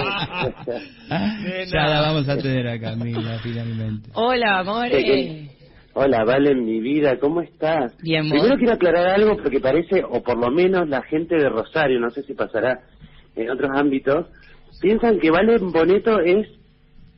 [1.72, 4.09] ya la vamos a tener a Camila, finalmente.
[4.14, 4.92] Hola, amores.
[5.05, 5.48] ¿Qué-
[5.96, 7.92] Hola, Valen, mi vida, ¿cómo estás?
[8.03, 12.00] Bien, Primero quiero aclarar algo porque parece, o por lo menos la gente de Rosario,
[12.00, 12.81] no sé si pasará
[13.37, 14.27] en otros ámbitos,
[14.81, 16.47] piensan que Valen Boneto es,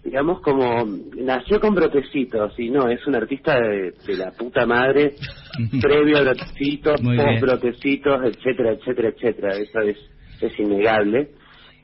[0.05, 0.85] digamos, como,
[1.16, 5.14] nació con brotecitos, y no, es un artista de, de la puta madre,
[5.81, 7.26] previo a brotecitos, Muy bien.
[7.26, 9.96] post brotecitos, etcétera, etcétera, etcétera, eso es,
[10.40, 11.31] es innegable.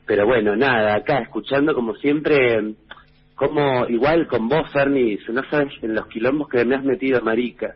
[0.05, 2.75] Pero bueno, nada, acá escuchando como siempre,
[3.35, 7.73] como igual con vos, Ferni, no sabes en los quilombos que me has metido, marica.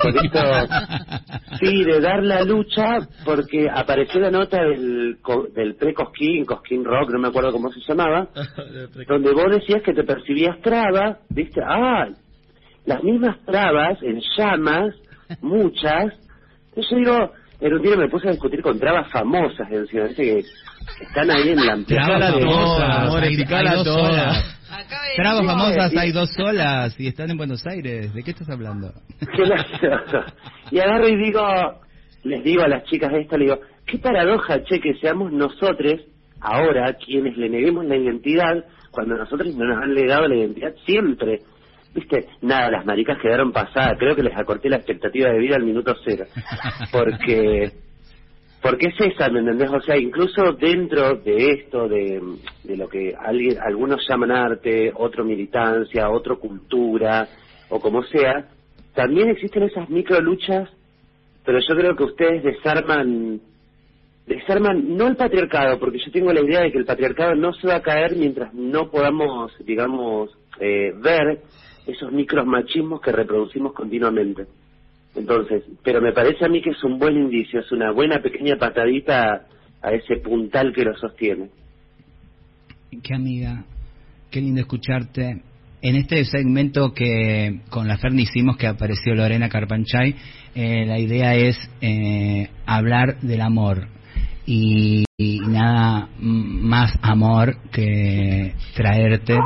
[0.00, 0.38] Con esto,
[1.60, 5.16] sí, de dar la lucha, porque apareció la nota del,
[5.54, 8.28] del pre-Cosquín, Cosquín Rock, no me acuerdo cómo se llamaba,
[9.08, 12.08] donde vos decías que te percibías traba, viste, ah,
[12.84, 14.94] las mismas trabas en llamas,
[15.40, 16.12] muchas.
[16.68, 20.22] Entonces yo digo, en un día me puse a discutir con trabas famosas, encima, ¿viste?
[20.22, 20.42] Que,
[20.98, 23.08] que están ahí en la Trabas de- famosas,
[24.02, 24.32] More,
[25.16, 25.98] Trabas famosas sí.
[25.98, 28.12] hay dos olas y están en Buenos Aires.
[28.14, 28.92] ¿De qué estás hablando?
[30.70, 31.42] Y agarro y digo,
[32.24, 36.00] les digo a las chicas esto, le digo, qué paradoja, che, que seamos nosotros,
[36.40, 41.40] ahora, quienes le neguemos la identidad, cuando nosotros no nos han legado la identidad siempre.
[41.94, 45.64] Viste, nada, las maricas quedaron pasadas, creo que les acorté la expectativa de vida al
[45.64, 46.24] minuto cero.
[46.90, 47.72] Porque,
[48.62, 49.70] porque es esa, ¿me entendés?
[49.70, 52.22] O sea, incluso dentro de esto, de,
[52.76, 57.26] lo que alguien, algunos llaman arte, otro militancia, otro cultura,
[57.70, 58.48] o como sea,
[58.94, 60.70] también existen esas micro luchas,
[61.44, 63.40] pero yo creo que ustedes desarman,
[64.28, 67.66] desarman no el patriarcado, porque yo tengo la idea de que el patriarcado no se
[67.66, 71.40] va a caer mientras no podamos, digamos, eh, ver
[71.84, 74.46] esos micros machismos que reproducimos continuamente.
[75.14, 78.56] Entonces, pero me parece a mí que es un buen indicio, es una buena pequeña
[78.56, 79.46] patadita
[79.82, 81.50] a ese puntal que lo sostiene.
[83.02, 83.64] Qué amiga,
[84.30, 85.42] qué lindo escucharte.
[85.82, 90.14] En este segmento que con la Ferni hicimos, que apareció Lorena Carpanchay,
[90.54, 93.88] eh, la idea es eh, hablar del amor.
[94.46, 99.36] Y, y nada más amor que traerte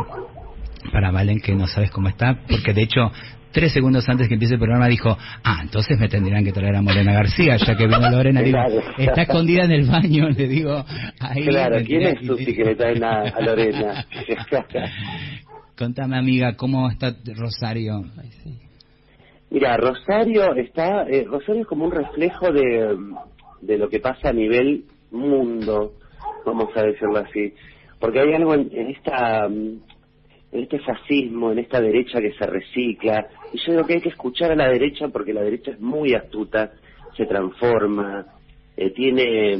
[0.92, 3.10] para Valen, que no sabes cómo está, porque de hecho,
[3.57, 6.82] tres segundos antes que empiece el programa dijo, ah, entonces me tendrían que traer a
[6.82, 8.42] Morena García, ya que vino Lorena.
[8.42, 8.82] Digo, Claro.
[8.98, 10.84] está escondida en el baño, le digo,
[11.20, 11.46] ahí.
[11.46, 14.04] claro, ¿quién es Susi que le traen a, a Lorena?
[15.78, 18.04] Contame, amiga, ¿cómo está Rosario?
[19.50, 22.94] Mira, Rosario está, eh, Rosario es como un reflejo de,
[23.62, 25.92] de lo que pasa a nivel mundo,
[26.44, 27.54] vamos a decirlo así,
[28.00, 29.48] porque hay algo en, en esta,
[30.53, 34.09] en este fascismo, en esta derecha que se recicla, y yo digo que hay que
[34.11, 36.72] escuchar a la derecha porque la derecha es muy astuta,
[37.16, 38.26] se transforma,
[38.76, 39.55] eh, tiene,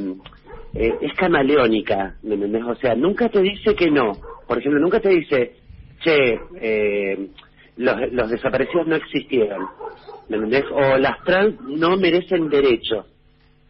[0.75, 2.65] eh, es camaleónica, ¿me entendés?
[2.65, 4.13] O sea, nunca te dice que no.
[4.47, 5.55] Por ejemplo, nunca te dice,
[6.01, 7.29] che, eh,
[7.77, 9.67] los, desaparecidos no existieron,
[10.29, 10.65] ¿me entendés?
[10.71, 13.07] O las trans no merecen derechos.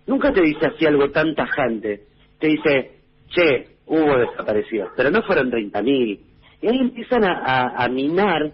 [0.07, 2.03] Nunca te dice así algo tan tajante.
[2.39, 2.91] Te dice,
[3.29, 6.21] che, hubo desaparecidos, pero no fueron 30.000.
[6.63, 8.53] Y ahí empiezan a, minar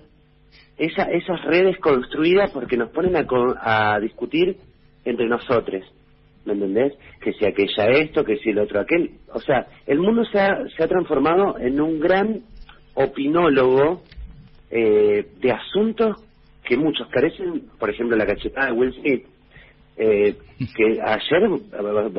[0.77, 4.57] esa, esas redes construidas porque nos ponen a, a discutir
[5.05, 5.85] entre nosotros.
[6.45, 6.93] ¿Me entendés?
[7.21, 9.13] Que si aquella esto, que si el otro aquel.
[9.33, 12.41] O sea, el mundo se ha, se ha transformado en un gran
[12.95, 14.03] opinólogo
[14.71, 16.17] eh, de asuntos
[16.65, 19.27] que muchos carecen, por ejemplo, la cachetada de Will Smith,
[19.97, 20.35] eh,
[20.77, 21.49] que ayer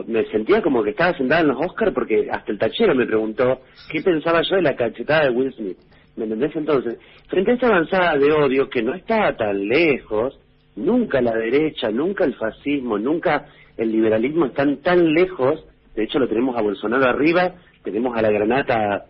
[0.07, 3.61] me sentía como que estaba sentada en los Oscars porque hasta el tachero me preguntó
[3.91, 5.77] qué pensaba yo de la cachetada de Will Smith.
[6.15, 6.55] ¿Me entendés?
[6.55, 10.39] Entonces, frente a esa avanzada de odio que no estaba tan lejos,
[10.75, 13.47] nunca la derecha, nunca el fascismo, nunca
[13.77, 15.65] el liberalismo están tan lejos,
[15.95, 19.05] de hecho lo tenemos a Bolsonaro arriba, tenemos a la granata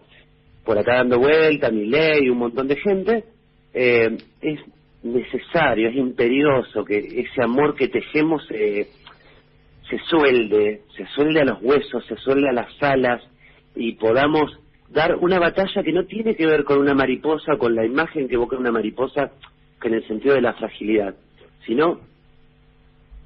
[0.63, 3.25] por acá dando vuelta, ley y un montón de gente,
[3.73, 4.59] eh, es
[5.03, 8.87] necesario, es imperioso que ese amor que tejemos eh,
[9.89, 13.21] se suelde, se suelde a los huesos, se suelde a las alas
[13.75, 17.85] y podamos dar una batalla que no tiene que ver con una mariposa, con la
[17.85, 19.31] imagen que evoca una mariposa,
[19.83, 21.15] en el sentido de la fragilidad,
[21.65, 21.99] sino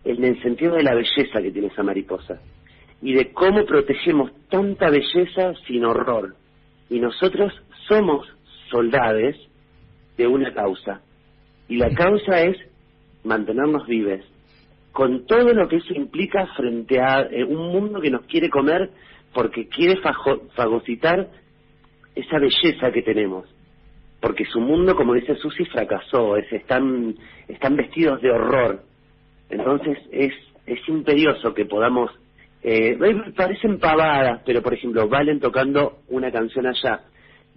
[0.04, 2.42] en el sentido de la belleza que tiene esa mariposa
[3.02, 6.36] y de cómo protegemos tanta belleza sin horror.
[6.90, 7.54] Y nosotros
[7.88, 8.28] somos
[8.72, 9.36] soldades
[10.18, 11.02] de una causa.
[11.68, 12.58] Y la causa es
[13.24, 14.24] mantenernos vives,
[14.92, 18.90] con todo lo que eso implica frente a eh, un mundo que nos quiere comer
[19.34, 20.02] porque quiere
[20.56, 21.28] fagocitar
[22.16, 23.46] esa belleza que tenemos.
[24.20, 27.16] Porque su mundo, como dice Susi, fracasó, es, están,
[27.48, 28.82] están vestidos de horror.
[29.50, 30.34] Entonces es,
[30.66, 32.12] es imperioso que podamos...
[32.64, 32.98] Eh,
[33.36, 37.02] parecen pavadas, pero por ejemplo, Valen tocando una canción allá,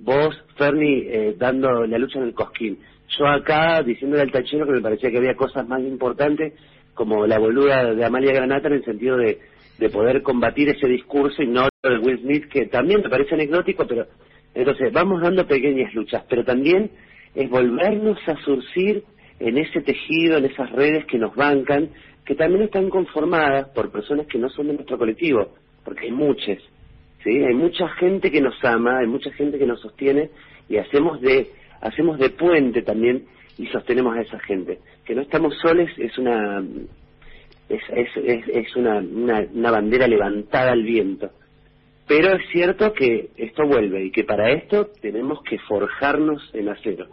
[0.00, 2.78] vos, Ferni, eh, dando la lucha en el cosquín,
[3.18, 6.54] yo acá diciéndole al tachero que me parecía que había cosas más importantes,
[6.94, 9.38] como la boluda de Amalia Granata en el sentido de,
[9.78, 13.86] de poder combatir ese discurso y no de Will Smith, que también me parece anecdótico,
[13.86, 14.06] pero
[14.54, 16.90] entonces vamos dando pequeñas luchas, pero también
[17.34, 19.04] es volvernos a surcir
[19.38, 21.90] en ese tejido, en esas redes que nos bancan,
[22.24, 26.58] que también están conformadas por personas que no son de nuestro colectivo, porque hay muchas,
[27.24, 27.44] ¿sí?
[27.44, 30.30] Hay mucha gente que nos ama, hay mucha gente que nos sostiene
[30.68, 31.48] y hacemos de
[31.80, 33.24] hacemos de puente también
[33.58, 34.78] y sostenemos a esa gente.
[35.04, 36.62] Que no estamos soles es una
[37.68, 41.30] es, es, es, una, una, bandera levantada al viento.
[42.06, 47.06] Pero es cierto que esto vuelve y que para esto tenemos que forjarnos en acero.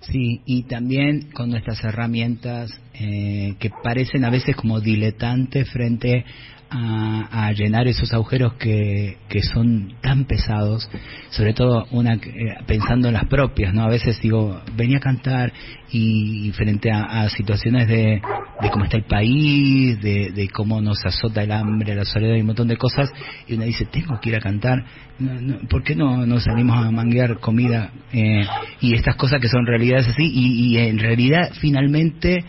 [0.00, 6.24] Sí, y también con nuestras herramientas eh, que parecen a veces como diletantes frente
[6.70, 10.88] a, llenar esos agujeros que, que, son tan pesados,
[11.30, 12.20] sobre todo una eh,
[12.66, 13.84] pensando en las propias, ¿no?
[13.84, 15.52] A veces digo, venía a cantar
[15.90, 18.20] y, frente a, situaciones de,
[18.60, 22.40] de, cómo está el país, de, de, cómo nos azota el hambre, la soledad y
[22.40, 23.10] un montón de cosas,
[23.46, 24.84] y uno dice, tengo que ir a cantar,
[25.18, 27.92] no, ¿por qué no nos salimos a manguear comida?
[28.12, 28.44] Eh,
[28.80, 32.44] y estas cosas que son realidades así, y, y en realidad finalmente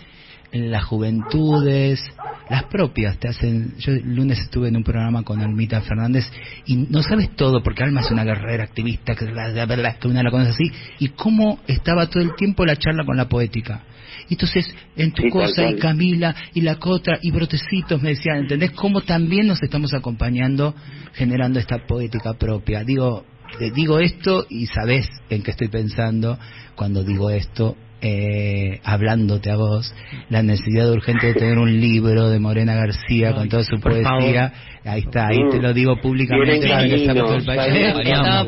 [0.52, 2.02] las juventudes,
[2.50, 3.76] las propias te hacen.
[3.78, 6.26] Yo el lunes estuve en un programa con Almita Fernández
[6.66, 10.24] y no sabes todo, porque Alma es una guerrera activista, que la, verdad que una
[10.24, 13.84] la conoce así, y cómo estaba todo el tiempo la charla con la poética.
[14.28, 18.72] Y entonces, en tu cosa, y Camila, y la Cotra, y Brotecitos, me decían, ¿entendés?
[18.72, 20.76] Cómo también nos estamos acompañando
[21.14, 22.84] generando esta poética propia.
[22.84, 23.26] Digo,
[23.74, 26.38] digo esto y sabes en qué estoy pensando
[26.76, 29.94] cuando digo esto eh, hablándote a vos,
[30.30, 34.54] la necesidad urgente de tener un libro de Morena García con toda su poesía.
[34.86, 37.74] Ahí está, ahí te lo digo públicamente para que todo el país.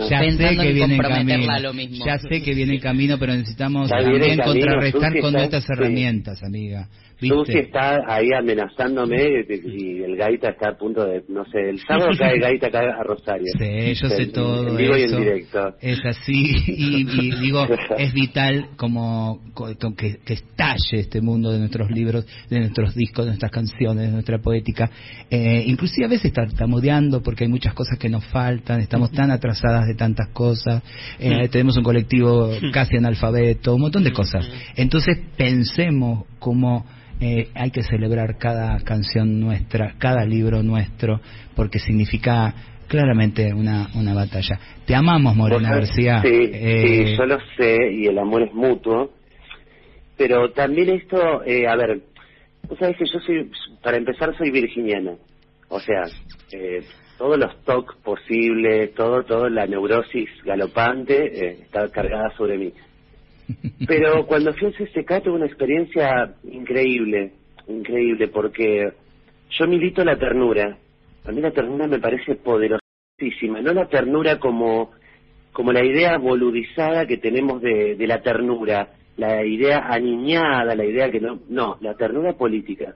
[0.10, 2.06] Ya sé que viene en camino.
[2.06, 6.88] Ya sé que viene en camino, pero necesitamos también contrarrestar con nuestras herramientas, amiga.
[7.28, 12.10] Susi está ahí amenazándome y el Gaita está a punto de, no sé, el sábado
[12.18, 13.48] cae Gaita cae a Rosario.
[13.60, 15.76] Sí, yo sé todo eso.
[15.82, 19.41] Es así y, digo, es vital como
[19.98, 24.12] que, que, estalle este mundo de nuestros libros, de nuestros discos, de nuestras canciones, de
[24.12, 24.90] nuestra poética.
[25.30, 29.88] Eh, inclusive a veces tartamudeando porque hay muchas cosas que nos faltan, estamos tan atrasadas
[29.88, 30.82] de tantas cosas,
[31.20, 34.48] eh, tenemos un colectivo casi analfabeto, un montón de cosas.
[34.76, 36.86] Entonces pensemos como
[37.20, 41.22] eh, hay que celebrar cada canción nuestra, cada libro nuestro,
[41.56, 42.54] porque significa
[42.88, 44.60] claramente una, una batalla.
[44.86, 46.22] Te amamos, Morena García.
[46.24, 49.12] Sí, eh, yo lo sé, y el amor es mutuo,
[50.22, 52.00] pero también esto, eh, a ver,
[52.70, 53.50] vos sabés que yo soy,
[53.82, 55.16] para empezar, soy virginiana,
[55.68, 56.04] o sea,
[57.18, 62.72] todos los TOC posibles, todo, todo la neurosis galopante eh, está cargada sobre mí.
[63.88, 67.32] Pero cuando fui a CSK tuve una experiencia increíble,
[67.68, 68.94] increíble, porque
[69.50, 70.78] yo milito la ternura.
[71.26, 74.92] A mí la ternura me parece poderosísima, no la ternura como,
[75.52, 78.90] como la idea boludizada que tenemos de, de la ternura,
[79.22, 82.96] la idea aniñada, la idea que no, no, la ternura política.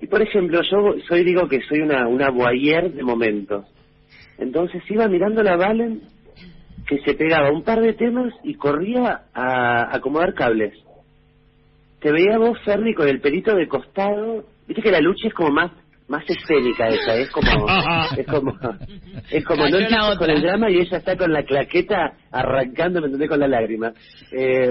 [0.00, 3.66] Y por ejemplo, yo soy digo que soy una, una voyeur de momentos.
[4.38, 6.00] Entonces iba mirando la Valen
[6.88, 10.72] que se pegaba un par de temas y corría a acomodar cables.
[12.00, 14.46] Te veía vos, Ferni, con el pelito de costado.
[14.66, 15.70] Viste que la lucha es como más
[16.12, 17.48] más escénica esa, es como
[18.18, 18.52] es como
[19.30, 23.30] es como no con el drama y ella está con la claqueta arrancando, me entendés,
[23.30, 23.92] con la lágrima.
[24.30, 24.68] Eh,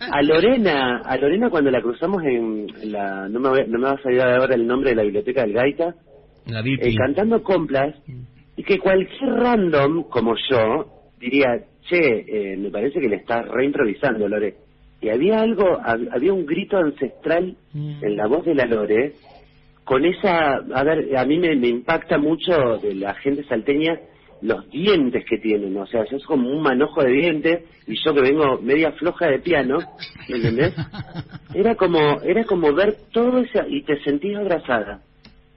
[0.00, 4.02] a Lorena, a Lorena cuando la cruzamos en la no me, no me va a
[4.02, 5.94] salir ahora el nombre de la biblioteca del Gaita,
[6.46, 7.94] eh, cantando complas
[8.56, 11.48] y que cualquier random como yo diría,
[11.88, 14.56] che, eh, me parece que le estás reimprovisando, Lore.
[15.02, 18.04] Y había algo, había un grito ancestral mm.
[18.04, 19.14] en la voz de la Lore,
[19.84, 23.98] con esa, a ver, a mí me, impacta mucho de la gente salteña
[24.42, 28.22] los dientes que tienen, o sea, es como un manojo de dientes y yo que
[28.22, 29.78] vengo media floja de piano,
[30.28, 30.74] ¿me entendés?
[31.54, 35.02] Era como, era como ver todo eso y te sentís abrazada,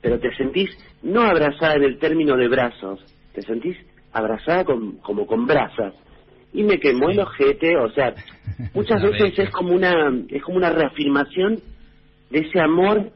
[0.01, 0.69] pero te sentís
[1.03, 2.99] no abrazada en el término de brazos,
[3.33, 3.77] te sentís
[4.11, 5.93] abrazada con, como con brasas.
[6.51, 8.15] Y me quemó el ojete, o sea,
[8.73, 11.59] muchas veces es como una es como una reafirmación
[12.31, 13.11] de ese amor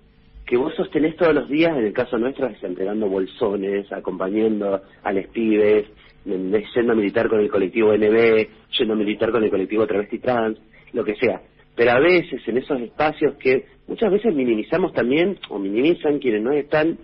[0.48, 5.12] que vos sostenés todos los días, en el caso nuestro es entregando bolsones, acompañando a
[5.12, 5.86] los pibes,
[6.24, 8.48] yendo a militar con el colectivo NB,
[8.80, 10.58] yendo a militar con el colectivo travesti trans,
[10.93, 11.41] lo que sea.
[11.76, 16.54] Pero a veces en esos espacios que muchas veces minimizamos también, o minimizan quienes no
[16.54, 16.98] están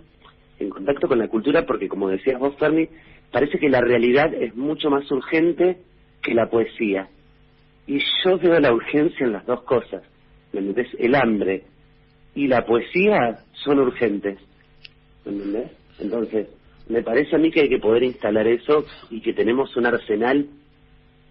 [0.58, 2.88] en contacto con la cultura, porque como decías vos, Fermi,
[3.30, 5.76] parece que la realidad es mucho más urgente
[6.22, 7.08] que la poesía.
[7.86, 10.02] Y yo veo la urgencia en las dos cosas.
[10.54, 11.64] El hambre
[12.34, 14.38] y la poesía son urgentes.
[15.24, 15.70] ¿Me entendés?
[15.98, 16.48] Entonces,
[16.88, 20.46] me parece a mí que hay que poder instalar eso y que tenemos un arsenal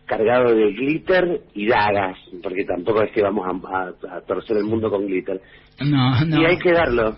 [0.05, 5.05] cargado de glitter y dagas, porque tampoco es que vamos a, torcer el mundo con
[5.05, 5.41] glitter.
[5.79, 6.41] No, no.
[6.41, 7.15] Y hay que darlo.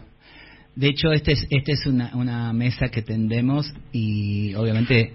[0.75, 5.13] De hecho, esta es, este es una, una mesa que tendemos y obviamente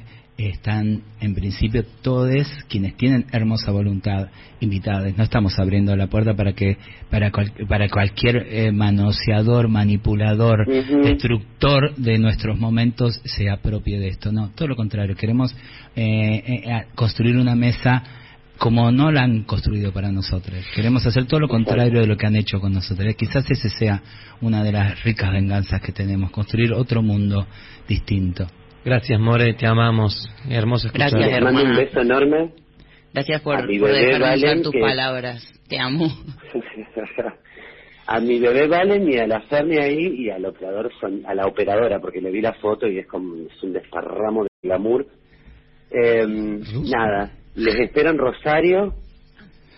[0.48, 4.28] están en principio todos quienes tienen hermosa voluntad
[4.60, 5.16] invitados.
[5.16, 6.76] No estamos abriendo la puerta para que
[7.10, 7.30] para,
[7.68, 14.32] para cualquier eh, manoseador, manipulador, destructor de nuestros momentos se apropie de esto.
[14.32, 15.14] No, todo lo contrario.
[15.16, 15.54] Queremos
[15.96, 18.02] eh, eh, construir una mesa
[18.58, 20.64] como no la han construido para nosotros.
[20.74, 23.14] Queremos hacer todo lo contrario de lo que han hecho con nosotros.
[23.16, 24.02] Quizás ese sea
[24.42, 27.46] una de las ricas venganzas que tenemos, construir otro mundo
[27.88, 28.46] distinto.
[28.84, 30.28] Gracias, More, te amamos.
[30.48, 31.10] Hermoso escuchar.
[31.10, 31.62] Gracias, hermano.
[31.62, 32.50] un beso enorme.
[33.12, 35.52] Gracias por, por dejarme tus palabras.
[35.68, 36.06] Te amo.
[38.06, 40.90] a mi bebé Valen y a la Fermi ahí y al operador,
[41.26, 44.48] a la operadora, porque le vi la foto y es como es un desparramo de
[44.62, 45.06] glamour.
[45.90, 48.94] Eh, nada, les espero en Rosario.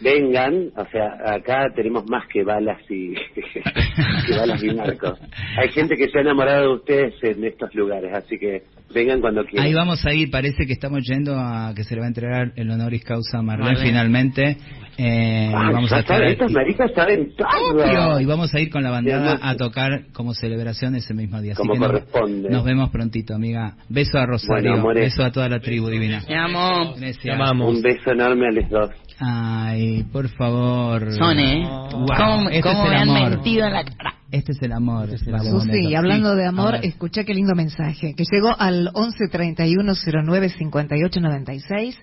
[0.00, 5.18] Vengan, o sea, acá tenemos más que balas y que balas y narcos.
[5.56, 8.62] Hay gente que se ha enamorado de ustedes en estos lugares, así que
[8.92, 9.66] vengan cuando quieran.
[9.66, 12.52] Ahí vamos a ir, parece que estamos yendo a que se le va a entregar
[12.56, 14.56] el honoris causa a Marlene finalmente.
[14.98, 18.20] Eh, vamos a estar estos maricas saben todo.
[18.20, 21.54] Y vamos a ir con la bandada a tocar como celebración ese mismo día.
[21.54, 22.50] Como corresponde.
[22.50, 23.74] Nos, vemos prontito, amiga.
[23.88, 26.22] Beso a Rosario, beso a toda la tribu divina.
[26.26, 26.94] Te amo.
[26.94, 27.74] Te amamos.
[27.74, 28.90] Un beso enorme a los dos.
[29.18, 31.12] Ay, por favor.
[31.12, 31.62] Son, ¿eh?
[31.64, 34.21] ¿Cómo, este cómo me han mentido en la cara?
[34.32, 35.10] Este es el amor.
[35.10, 41.94] Este Susi, hablando de amor, escuché qué lindo mensaje que llegó al 1131095896.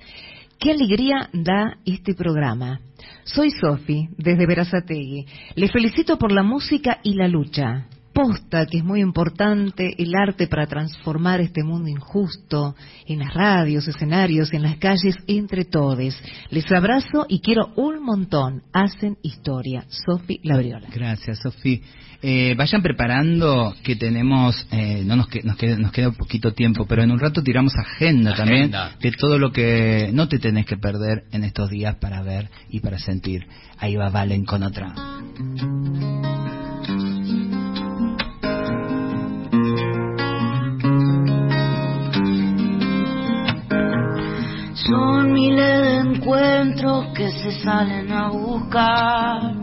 [0.60, 2.82] Qué alegría da este programa.
[3.24, 5.26] Soy Sofi, desde Verazategui.
[5.56, 7.88] Le felicito por la música y la lucha
[8.20, 12.76] posta que es muy importante el arte para transformar este mundo injusto
[13.08, 16.22] en las radios, escenarios, en las calles, entre todos.
[16.50, 18.64] Les abrazo y quiero un montón.
[18.74, 19.86] Hacen historia.
[19.88, 20.90] Sofi Labriola.
[20.94, 21.82] Gracias, Sofi.
[22.22, 26.86] Eh, vayan preparando que tenemos, eh, no nos, nos, queda, nos queda un poquito tiempo,
[26.86, 30.76] pero en un rato tiramos agenda, también de todo lo que no te tenés que
[30.76, 33.48] perder en estos días para ver y para sentir.
[33.78, 34.94] Ahí va Valen con otra.
[44.90, 49.54] Son miles de encuentros que se salen a buscar.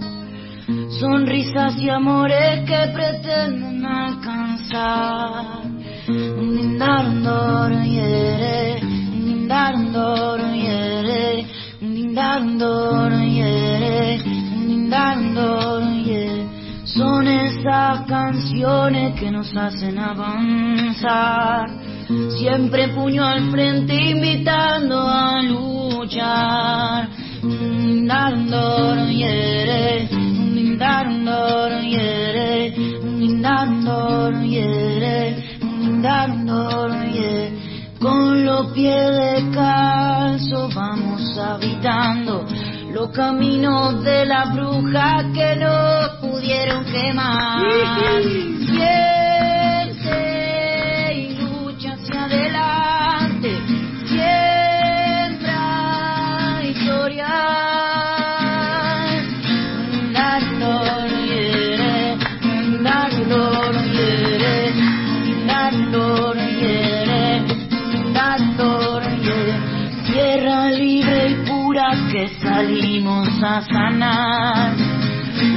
[1.00, 5.64] Sonrisas y amores que pretenden alcanzar.
[6.06, 11.46] Nindandor yere, nindandor yere,
[11.80, 14.18] nindandor yere,
[14.54, 16.46] nindandor yere.
[16.84, 21.85] Son esas canciones que nos hacen avanzar.
[22.08, 27.08] Siempre puño al frente invitando a luchar.
[27.42, 32.70] Nindandor yere, nindandor yere,
[33.02, 37.52] nindandor yere, nindandor yere.
[37.98, 42.46] Con los pies descalzos vamos habitando
[42.92, 47.62] los caminos de la bruja que no pudieron quemar.
[72.56, 74.74] salimos a sanar.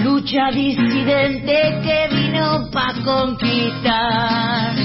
[0.04, 4.76] Lucha disidente que vino pa' conquistar.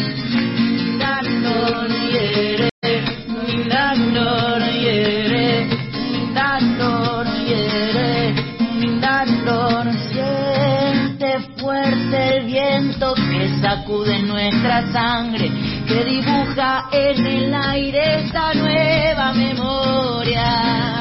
[10.12, 15.50] Siente fuerte el viento que sacude nuestra sangre,
[15.88, 20.93] que dibuja en el aire esta nueva memoria.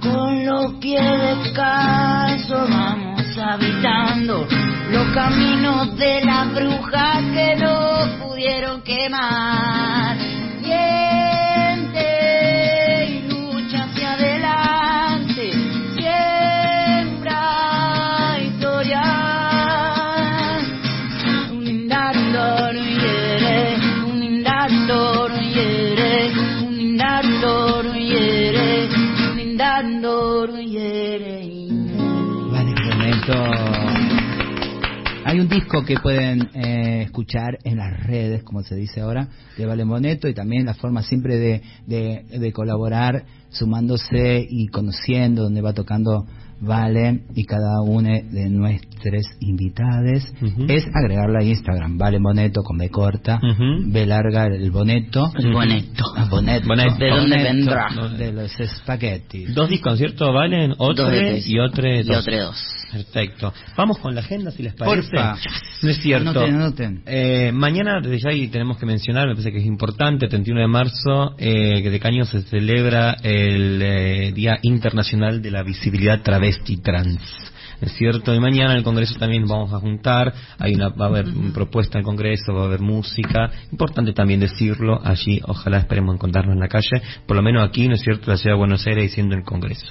[0.00, 4.46] Con los pies descalzos vamos habitando
[4.90, 10.09] los caminos de la bruja que no pudieron quemar.
[35.50, 39.28] Disco que pueden eh, escuchar en las redes, como se dice ahora,
[39.58, 45.60] de Vale Moneto y también la forma siempre de, de, colaborar, sumándose y conociendo donde
[45.60, 46.26] va tocando
[46.60, 48.48] Vale y cada una de
[49.02, 50.66] nuestras invitadas Ujú.
[50.68, 53.90] es agregarla a Instagram, Vale Moneto con B corta, Ujú.
[53.90, 55.32] B larga el boneto.
[55.38, 56.04] El boneto.
[56.16, 56.66] Ah, boneto.
[56.68, 56.96] Boneto.
[56.96, 57.88] ¿De dónde Boneto, vendrá?
[58.18, 59.54] De los espaguetis.
[59.54, 60.32] Dos discos, ¿cierto?
[60.32, 62.18] Valen otro y otro Y dos.
[62.18, 62.64] otro dos.
[62.92, 63.52] Perfecto.
[63.76, 65.10] Vamos con la agenda, si les parece.
[65.10, 65.36] Porfa.
[65.82, 66.30] No es cierto.
[66.30, 67.02] Anoten, anoten.
[67.06, 70.66] Eh, mañana, desde ya, y tenemos que mencionar, me parece que es importante, 31 de
[70.66, 76.78] marzo, eh, que de Caño se celebra el eh, Día Internacional de la Visibilidad Travesti
[76.78, 77.20] Trans.
[77.80, 78.34] ¿Es cierto?
[78.34, 81.52] Y mañana en el Congreso también vamos a juntar, hay una, va a haber una
[81.52, 86.54] propuesta en el Congreso, va a haber música, importante también decirlo, allí ojalá esperemos encontrarnos
[86.54, 89.04] en la calle, por lo menos aquí, ¿no es cierto?, la ciudad de Buenos Aires
[89.04, 89.86] diciendo el Congreso.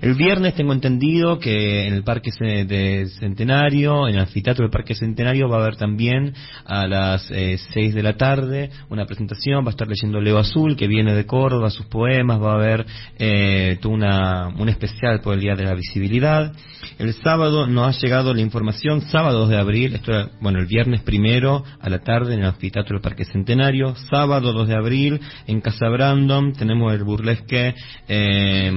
[0.00, 4.94] El viernes tengo entendido que en el Parque de Centenario, en el anfiteatro del Parque
[4.94, 6.34] Centenario, va a haber también
[6.64, 10.76] a las eh, 6 de la tarde una presentación, va a estar leyendo Leo Azul,
[10.76, 12.86] que viene de Córdoba, sus poemas, va a haber
[13.18, 16.52] eh, una, un especial por el Día de la Visibilidad.
[16.98, 20.64] El sábado nos ha llegado la información, sábado 2 de abril, esto era, bueno, el
[20.64, 25.20] viernes primero a la tarde en el anfiteatro del Parque Centenario, sábado 2 de abril
[25.46, 27.74] en Casa Brandon tenemos el burlesque
[28.08, 28.72] eh,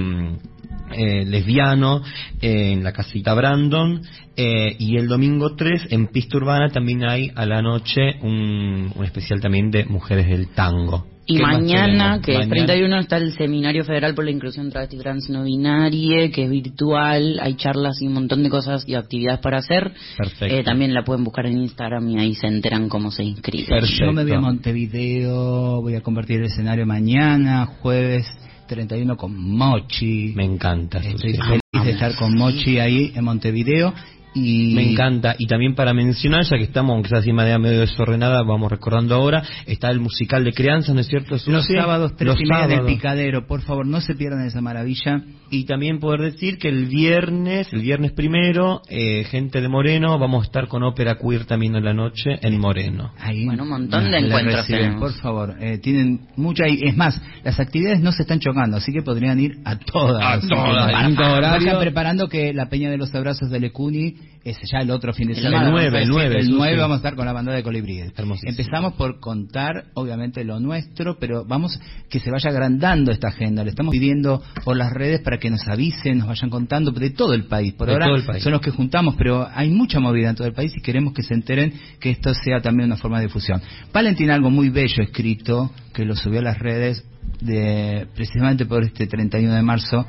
[0.92, 2.02] eh, lesbiano
[2.42, 4.02] eh, en la casita Brandon
[4.36, 9.40] eh, y el domingo 3 en Pista Urbana también hay a la noche un especial
[9.40, 11.11] también de mujeres del tango.
[11.32, 14.68] Y ¿Qué más mañana, que es Mañana- 31, está el Seminario Federal por la Inclusión
[14.70, 18.94] Travesti Trans No Binaria, que es virtual, hay charlas y un montón de cosas y
[18.94, 19.92] actividades para hacer.
[20.18, 20.54] Perfecto.
[20.54, 23.66] Eh, también la pueden buscar en Instagram y ahí se enteran cómo se inscriben.
[23.66, 24.04] Perfecto.
[24.06, 28.26] Yo me voy a Montevideo, voy a compartir el escenario mañana, jueves
[28.68, 30.32] 31 con Mochi.
[30.34, 30.98] Me encanta.
[30.98, 33.94] Estoy feliz de estar con Mochi ahí en Montevideo.
[34.34, 35.34] Y Me encanta.
[35.38, 38.70] Y también para mencionar, ya que estamos, aunque sea así de manera medio desordenada, vamos
[38.70, 41.32] recordando ahora, está el musical de crianza, ¿no es cierto?
[41.32, 41.74] Los Susi?
[41.74, 42.92] sábados, tres Los y media del sábados.
[42.92, 45.22] picadero, por favor, no se pierdan esa maravilla.
[45.50, 50.44] Y también poder decir que el viernes, el viernes primero, eh, gente de Moreno, vamos
[50.44, 53.12] a estar con ópera queer también en la noche en Moreno.
[53.18, 55.00] Ahí Bueno, un montón de la encuentros tenemos.
[55.00, 56.66] Por favor, eh, tienen mucha.
[56.68, 60.42] y Es más, las actividades no se están chocando, así que podrían ir a todas.
[60.42, 60.92] A todas.
[61.16, 64.14] Vayan preparando que la Peña de los Abrazos de Lecuni
[64.44, 65.70] ese ya el otro fin de El semana.
[65.70, 66.78] 9, vamos a el 9, El sí, 9 sí.
[66.80, 68.12] vamos a estar con la bandada de colibríes.
[68.44, 71.78] Empezamos por contar, obviamente, lo nuestro, pero vamos
[72.10, 73.62] que se vaya agrandando esta agenda.
[73.62, 77.34] Le estamos pidiendo por las redes para que nos avisen, nos vayan contando de todo
[77.34, 77.72] el país.
[77.74, 78.42] Por De ahora el país.
[78.42, 81.22] son los que juntamos, pero hay mucha movida en todo el país y queremos que
[81.22, 83.60] se enteren que esto sea también una forma de difusión.
[83.92, 87.04] Valentín algo muy bello escrito que lo subió a las redes
[87.40, 90.04] de precisamente por este 31 de marzo,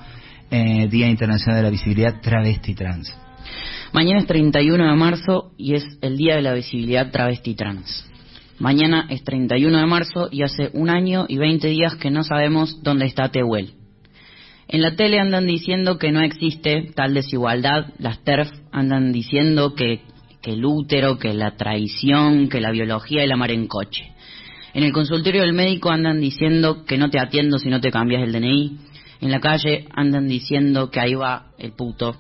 [0.50, 3.14] eh, Día Internacional de la Visibilidad Travesti Trans.
[3.94, 8.10] Mañana es 31 de marzo y es el Día de la Visibilidad Travesti Trans.
[8.58, 12.82] Mañana es 31 de marzo y hace un año y 20 días que no sabemos
[12.82, 13.76] dónde está Tehuel.
[14.68, 20.02] En la tele andan diciendo que no existe tal desigualdad, las TERF andan diciendo que,
[20.42, 24.12] que el útero, que la traición, que la biología y la mar en coche.
[24.74, 28.24] En el consultorio del médico andan diciendo que no te atiendo si no te cambias
[28.24, 28.76] el DNI.
[29.22, 32.18] En la calle andan diciendo que ahí va el puto.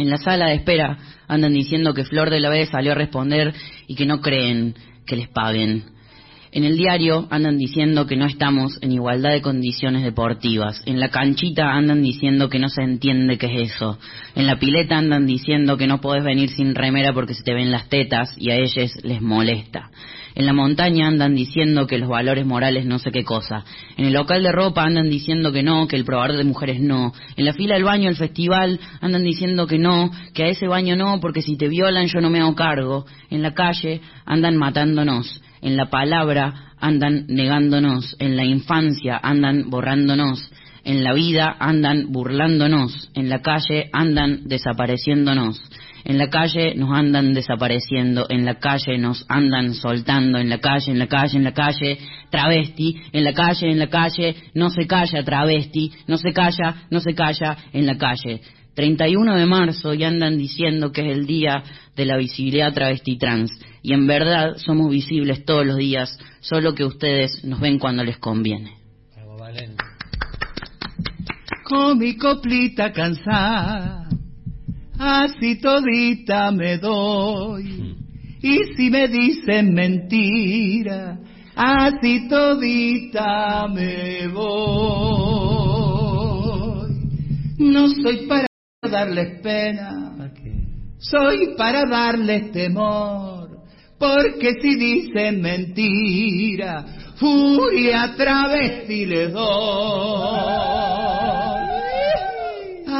[0.00, 0.96] En la sala de espera
[1.28, 3.52] andan diciendo que Flor de la B salió a responder
[3.86, 4.74] y que no creen
[5.06, 5.84] que les paguen.
[6.52, 10.82] En el diario andan diciendo que no estamos en igualdad de condiciones deportivas.
[10.86, 13.98] En la canchita andan diciendo que no se entiende qué es eso.
[14.34, 17.70] En la pileta andan diciendo que no podés venir sin remera porque se te ven
[17.70, 19.90] las tetas y a ellos les molesta.
[20.34, 23.64] En la montaña andan diciendo que los valores morales no sé qué cosa.
[23.96, 27.12] En el local de ropa andan diciendo que no, que el probador de mujeres no.
[27.36, 30.96] En la fila del baño del festival andan diciendo que no, que a ese baño
[30.96, 33.06] no, porque si te violan yo no me hago cargo.
[33.28, 35.42] En la calle andan matándonos.
[35.62, 38.16] En la palabra andan negándonos.
[38.18, 40.50] En la infancia andan borrándonos.
[40.84, 43.10] En la vida andan burlándonos.
[43.14, 45.60] En la calle andan desapareciéndonos.
[46.04, 50.92] En la calle nos andan desapareciendo, en la calle nos andan soltando, en la calle,
[50.92, 51.98] en la calle, en la calle,
[52.30, 57.00] travesti, en la calle, en la calle, no se calla travesti, no se calla, no
[57.00, 58.40] se calla, en la calle.
[58.74, 61.62] 31 de marzo y andan diciendo que es el día
[61.96, 63.50] de la visibilidad travesti trans.
[63.82, 68.18] Y en verdad somos visibles todos los días, solo que ustedes nos ven cuando les
[68.18, 68.76] conviene.
[71.64, 74.08] Con mi coplita cansada,
[75.00, 77.96] así todita me doy.
[78.42, 81.18] Y si me dicen mentira,
[81.56, 84.50] así todita me voy.
[87.58, 88.46] No soy para
[88.82, 90.30] darles pena,
[90.98, 93.60] soy para darles temor,
[93.98, 96.84] porque si dicen mentira,
[97.16, 101.19] furia travesti les doy.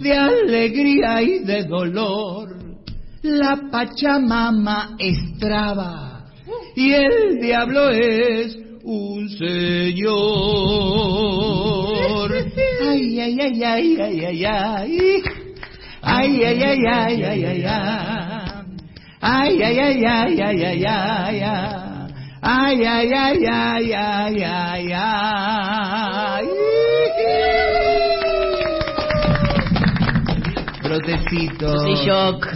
[0.00, 2.56] de alegría y de dolor.
[3.22, 6.24] La Pachamama es traba
[6.74, 10.10] y el diablo es un señor.
[12.80, 15.22] Ay, ay, ay, ay, ay, ay, ay.
[16.02, 18.20] Ay, ay, ay, ay, ay, ay, ay.
[19.20, 21.42] Ay, ay, ay, ay, ay, ay, ay, ay.
[22.42, 26.79] Ay, ay, ay, ay, ay, ay, ay.
[30.90, 31.78] Brotecito.
[31.78, 32.48] Susy Shock.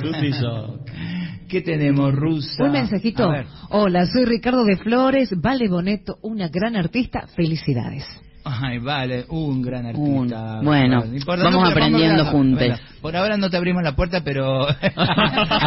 [1.48, 2.64] ¿Qué tenemos, Rusa?
[2.64, 3.30] Un mensajito.
[3.70, 7.28] Hola, soy Ricardo de Flores, Vale Boneto, una gran artista.
[7.36, 8.04] Felicidades.
[8.46, 10.58] Ay, vale, un gran artista.
[10.60, 12.58] Un- bueno, vamos aprendiendo a- juntos.
[12.60, 14.76] bueno, por ahora no te abrimos la puerta, pero a,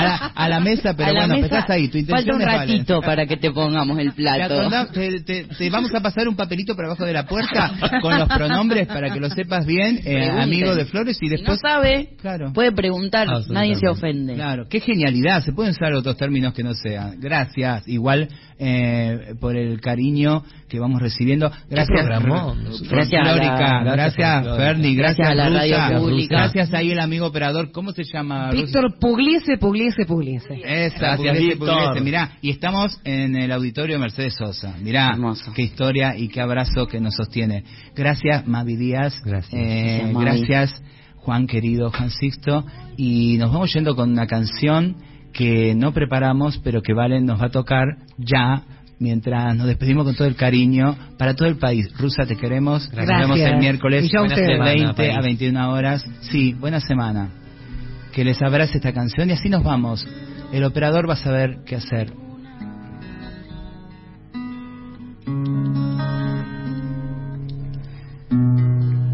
[0.04, 1.88] la, a la mesa, pero a bueno, mesa estás ahí.
[1.88, 2.60] Tu falta intención un es Vale.
[2.74, 4.54] ratito para que te pongamos el Te, plato.
[4.62, 7.72] acordás- te- te- te vamos a pasar un papelito por abajo de la puerta
[8.02, 11.32] con los pronombres para que lo sepas bien, eh, amigo de Flores, y Si no
[11.38, 11.60] después...
[11.60, 12.54] sabe, Claro.
[12.54, 14.36] puede preguntar, nadie se ofende.
[14.36, 15.44] Claro, qué genialidad.
[15.44, 17.20] Se pueden usar otros términos que no sean.
[17.20, 18.28] Gracias, igual
[18.60, 21.52] eh, por el cariño que vamos recibiendo.
[21.70, 22.06] Gracias.
[22.06, 22.56] Flor-
[22.90, 23.84] Gracias Flórica.
[23.84, 24.58] Gracias.
[24.58, 24.96] Ferni.
[24.96, 25.88] Gracias, Gracias a la Rusa.
[25.88, 26.36] radio pública.
[26.38, 27.72] Gracias ahí el amigo operador.
[27.72, 28.52] ¿Cómo se llama?
[28.52, 30.56] Víctor Pugliese, Pugliese, Pugliese.
[30.66, 31.84] Esa, Gracias, Pugliese, Víctor.
[31.86, 32.02] Pugliese.
[32.04, 34.76] Mirá, y estamos en el auditorio Mercedes Sosa.
[34.82, 35.54] Mirá, Hermoso.
[35.54, 37.64] qué historia y qué abrazo que nos sostiene.
[37.96, 39.22] Gracias, Mavi Díaz.
[39.24, 39.54] Gracias.
[39.54, 40.26] Eh, Gracias, Mavi.
[40.26, 40.84] gracias,
[41.18, 42.66] Juan querido, Juan Sixto.
[42.98, 44.96] Y nos vamos yendo con una canción
[45.38, 47.86] que no preparamos, pero que Valen nos va a tocar
[48.18, 48.64] ya.
[49.00, 51.88] Mientras nos despedimos con todo el cariño para todo el país.
[52.00, 52.90] Rusa, te queremos.
[52.90, 53.20] Gracias.
[53.20, 54.60] Nos vemos el miércoles de ustedes.
[54.60, 56.06] 20 Buena a semana, 21 horas.
[56.22, 57.30] Sí, buena semana.
[58.12, 60.04] que les abrace esta canción y así nos vamos.
[60.52, 62.12] El operador va a saber qué hacer.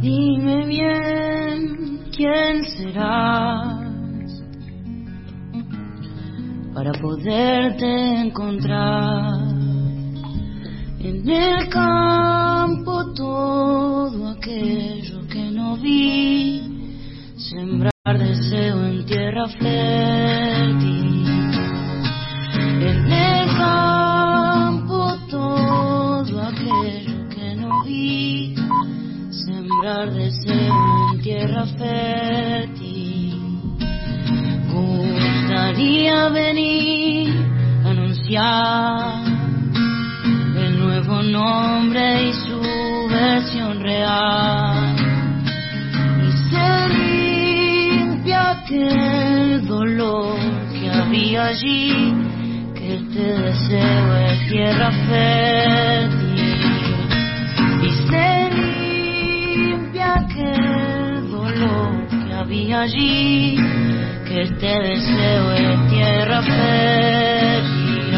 [0.01, 3.82] Dime bien quién serás
[6.73, 7.85] para poderte
[8.21, 9.47] encontrar
[10.99, 16.61] en el campo todo aquello que no vi,
[17.37, 21.25] sembrar deseo en tierra fértil.
[22.81, 28.55] En el campo todo aquello que no vi,
[29.29, 32.62] sembrar deseo en tierra fértil.
[35.73, 37.33] Gustaría venir
[37.83, 39.23] a anunciar
[40.55, 42.61] el nuevo nombre y su
[43.09, 44.95] versión real.
[46.21, 50.37] Y se limpia aquel dolor
[50.79, 52.13] que había allí,
[52.75, 56.61] que este deseo es tierra fértil.
[57.81, 58.49] Y se
[59.65, 63.57] limpia aquel dolor que había allí,
[64.33, 68.15] que este deseo es tierra fértil.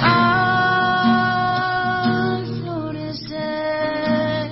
[0.00, 4.48] Al florecer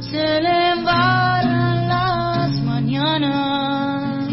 [0.00, 4.28] se le las mañanas,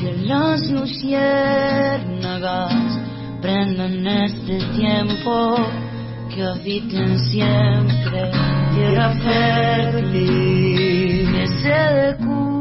[0.00, 2.74] que las luciérnagas
[3.40, 5.56] prendan este tiempo,
[6.34, 8.32] que habiten siempre.
[8.74, 12.53] Tierra fértil, que se descubran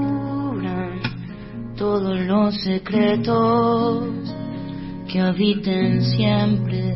[1.84, 4.05] todos los secretos
[5.11, 6.93] que habiten siempre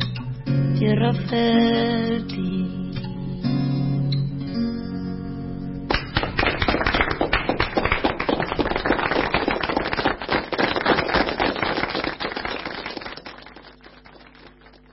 [0.78, 2.47] tierra fértil.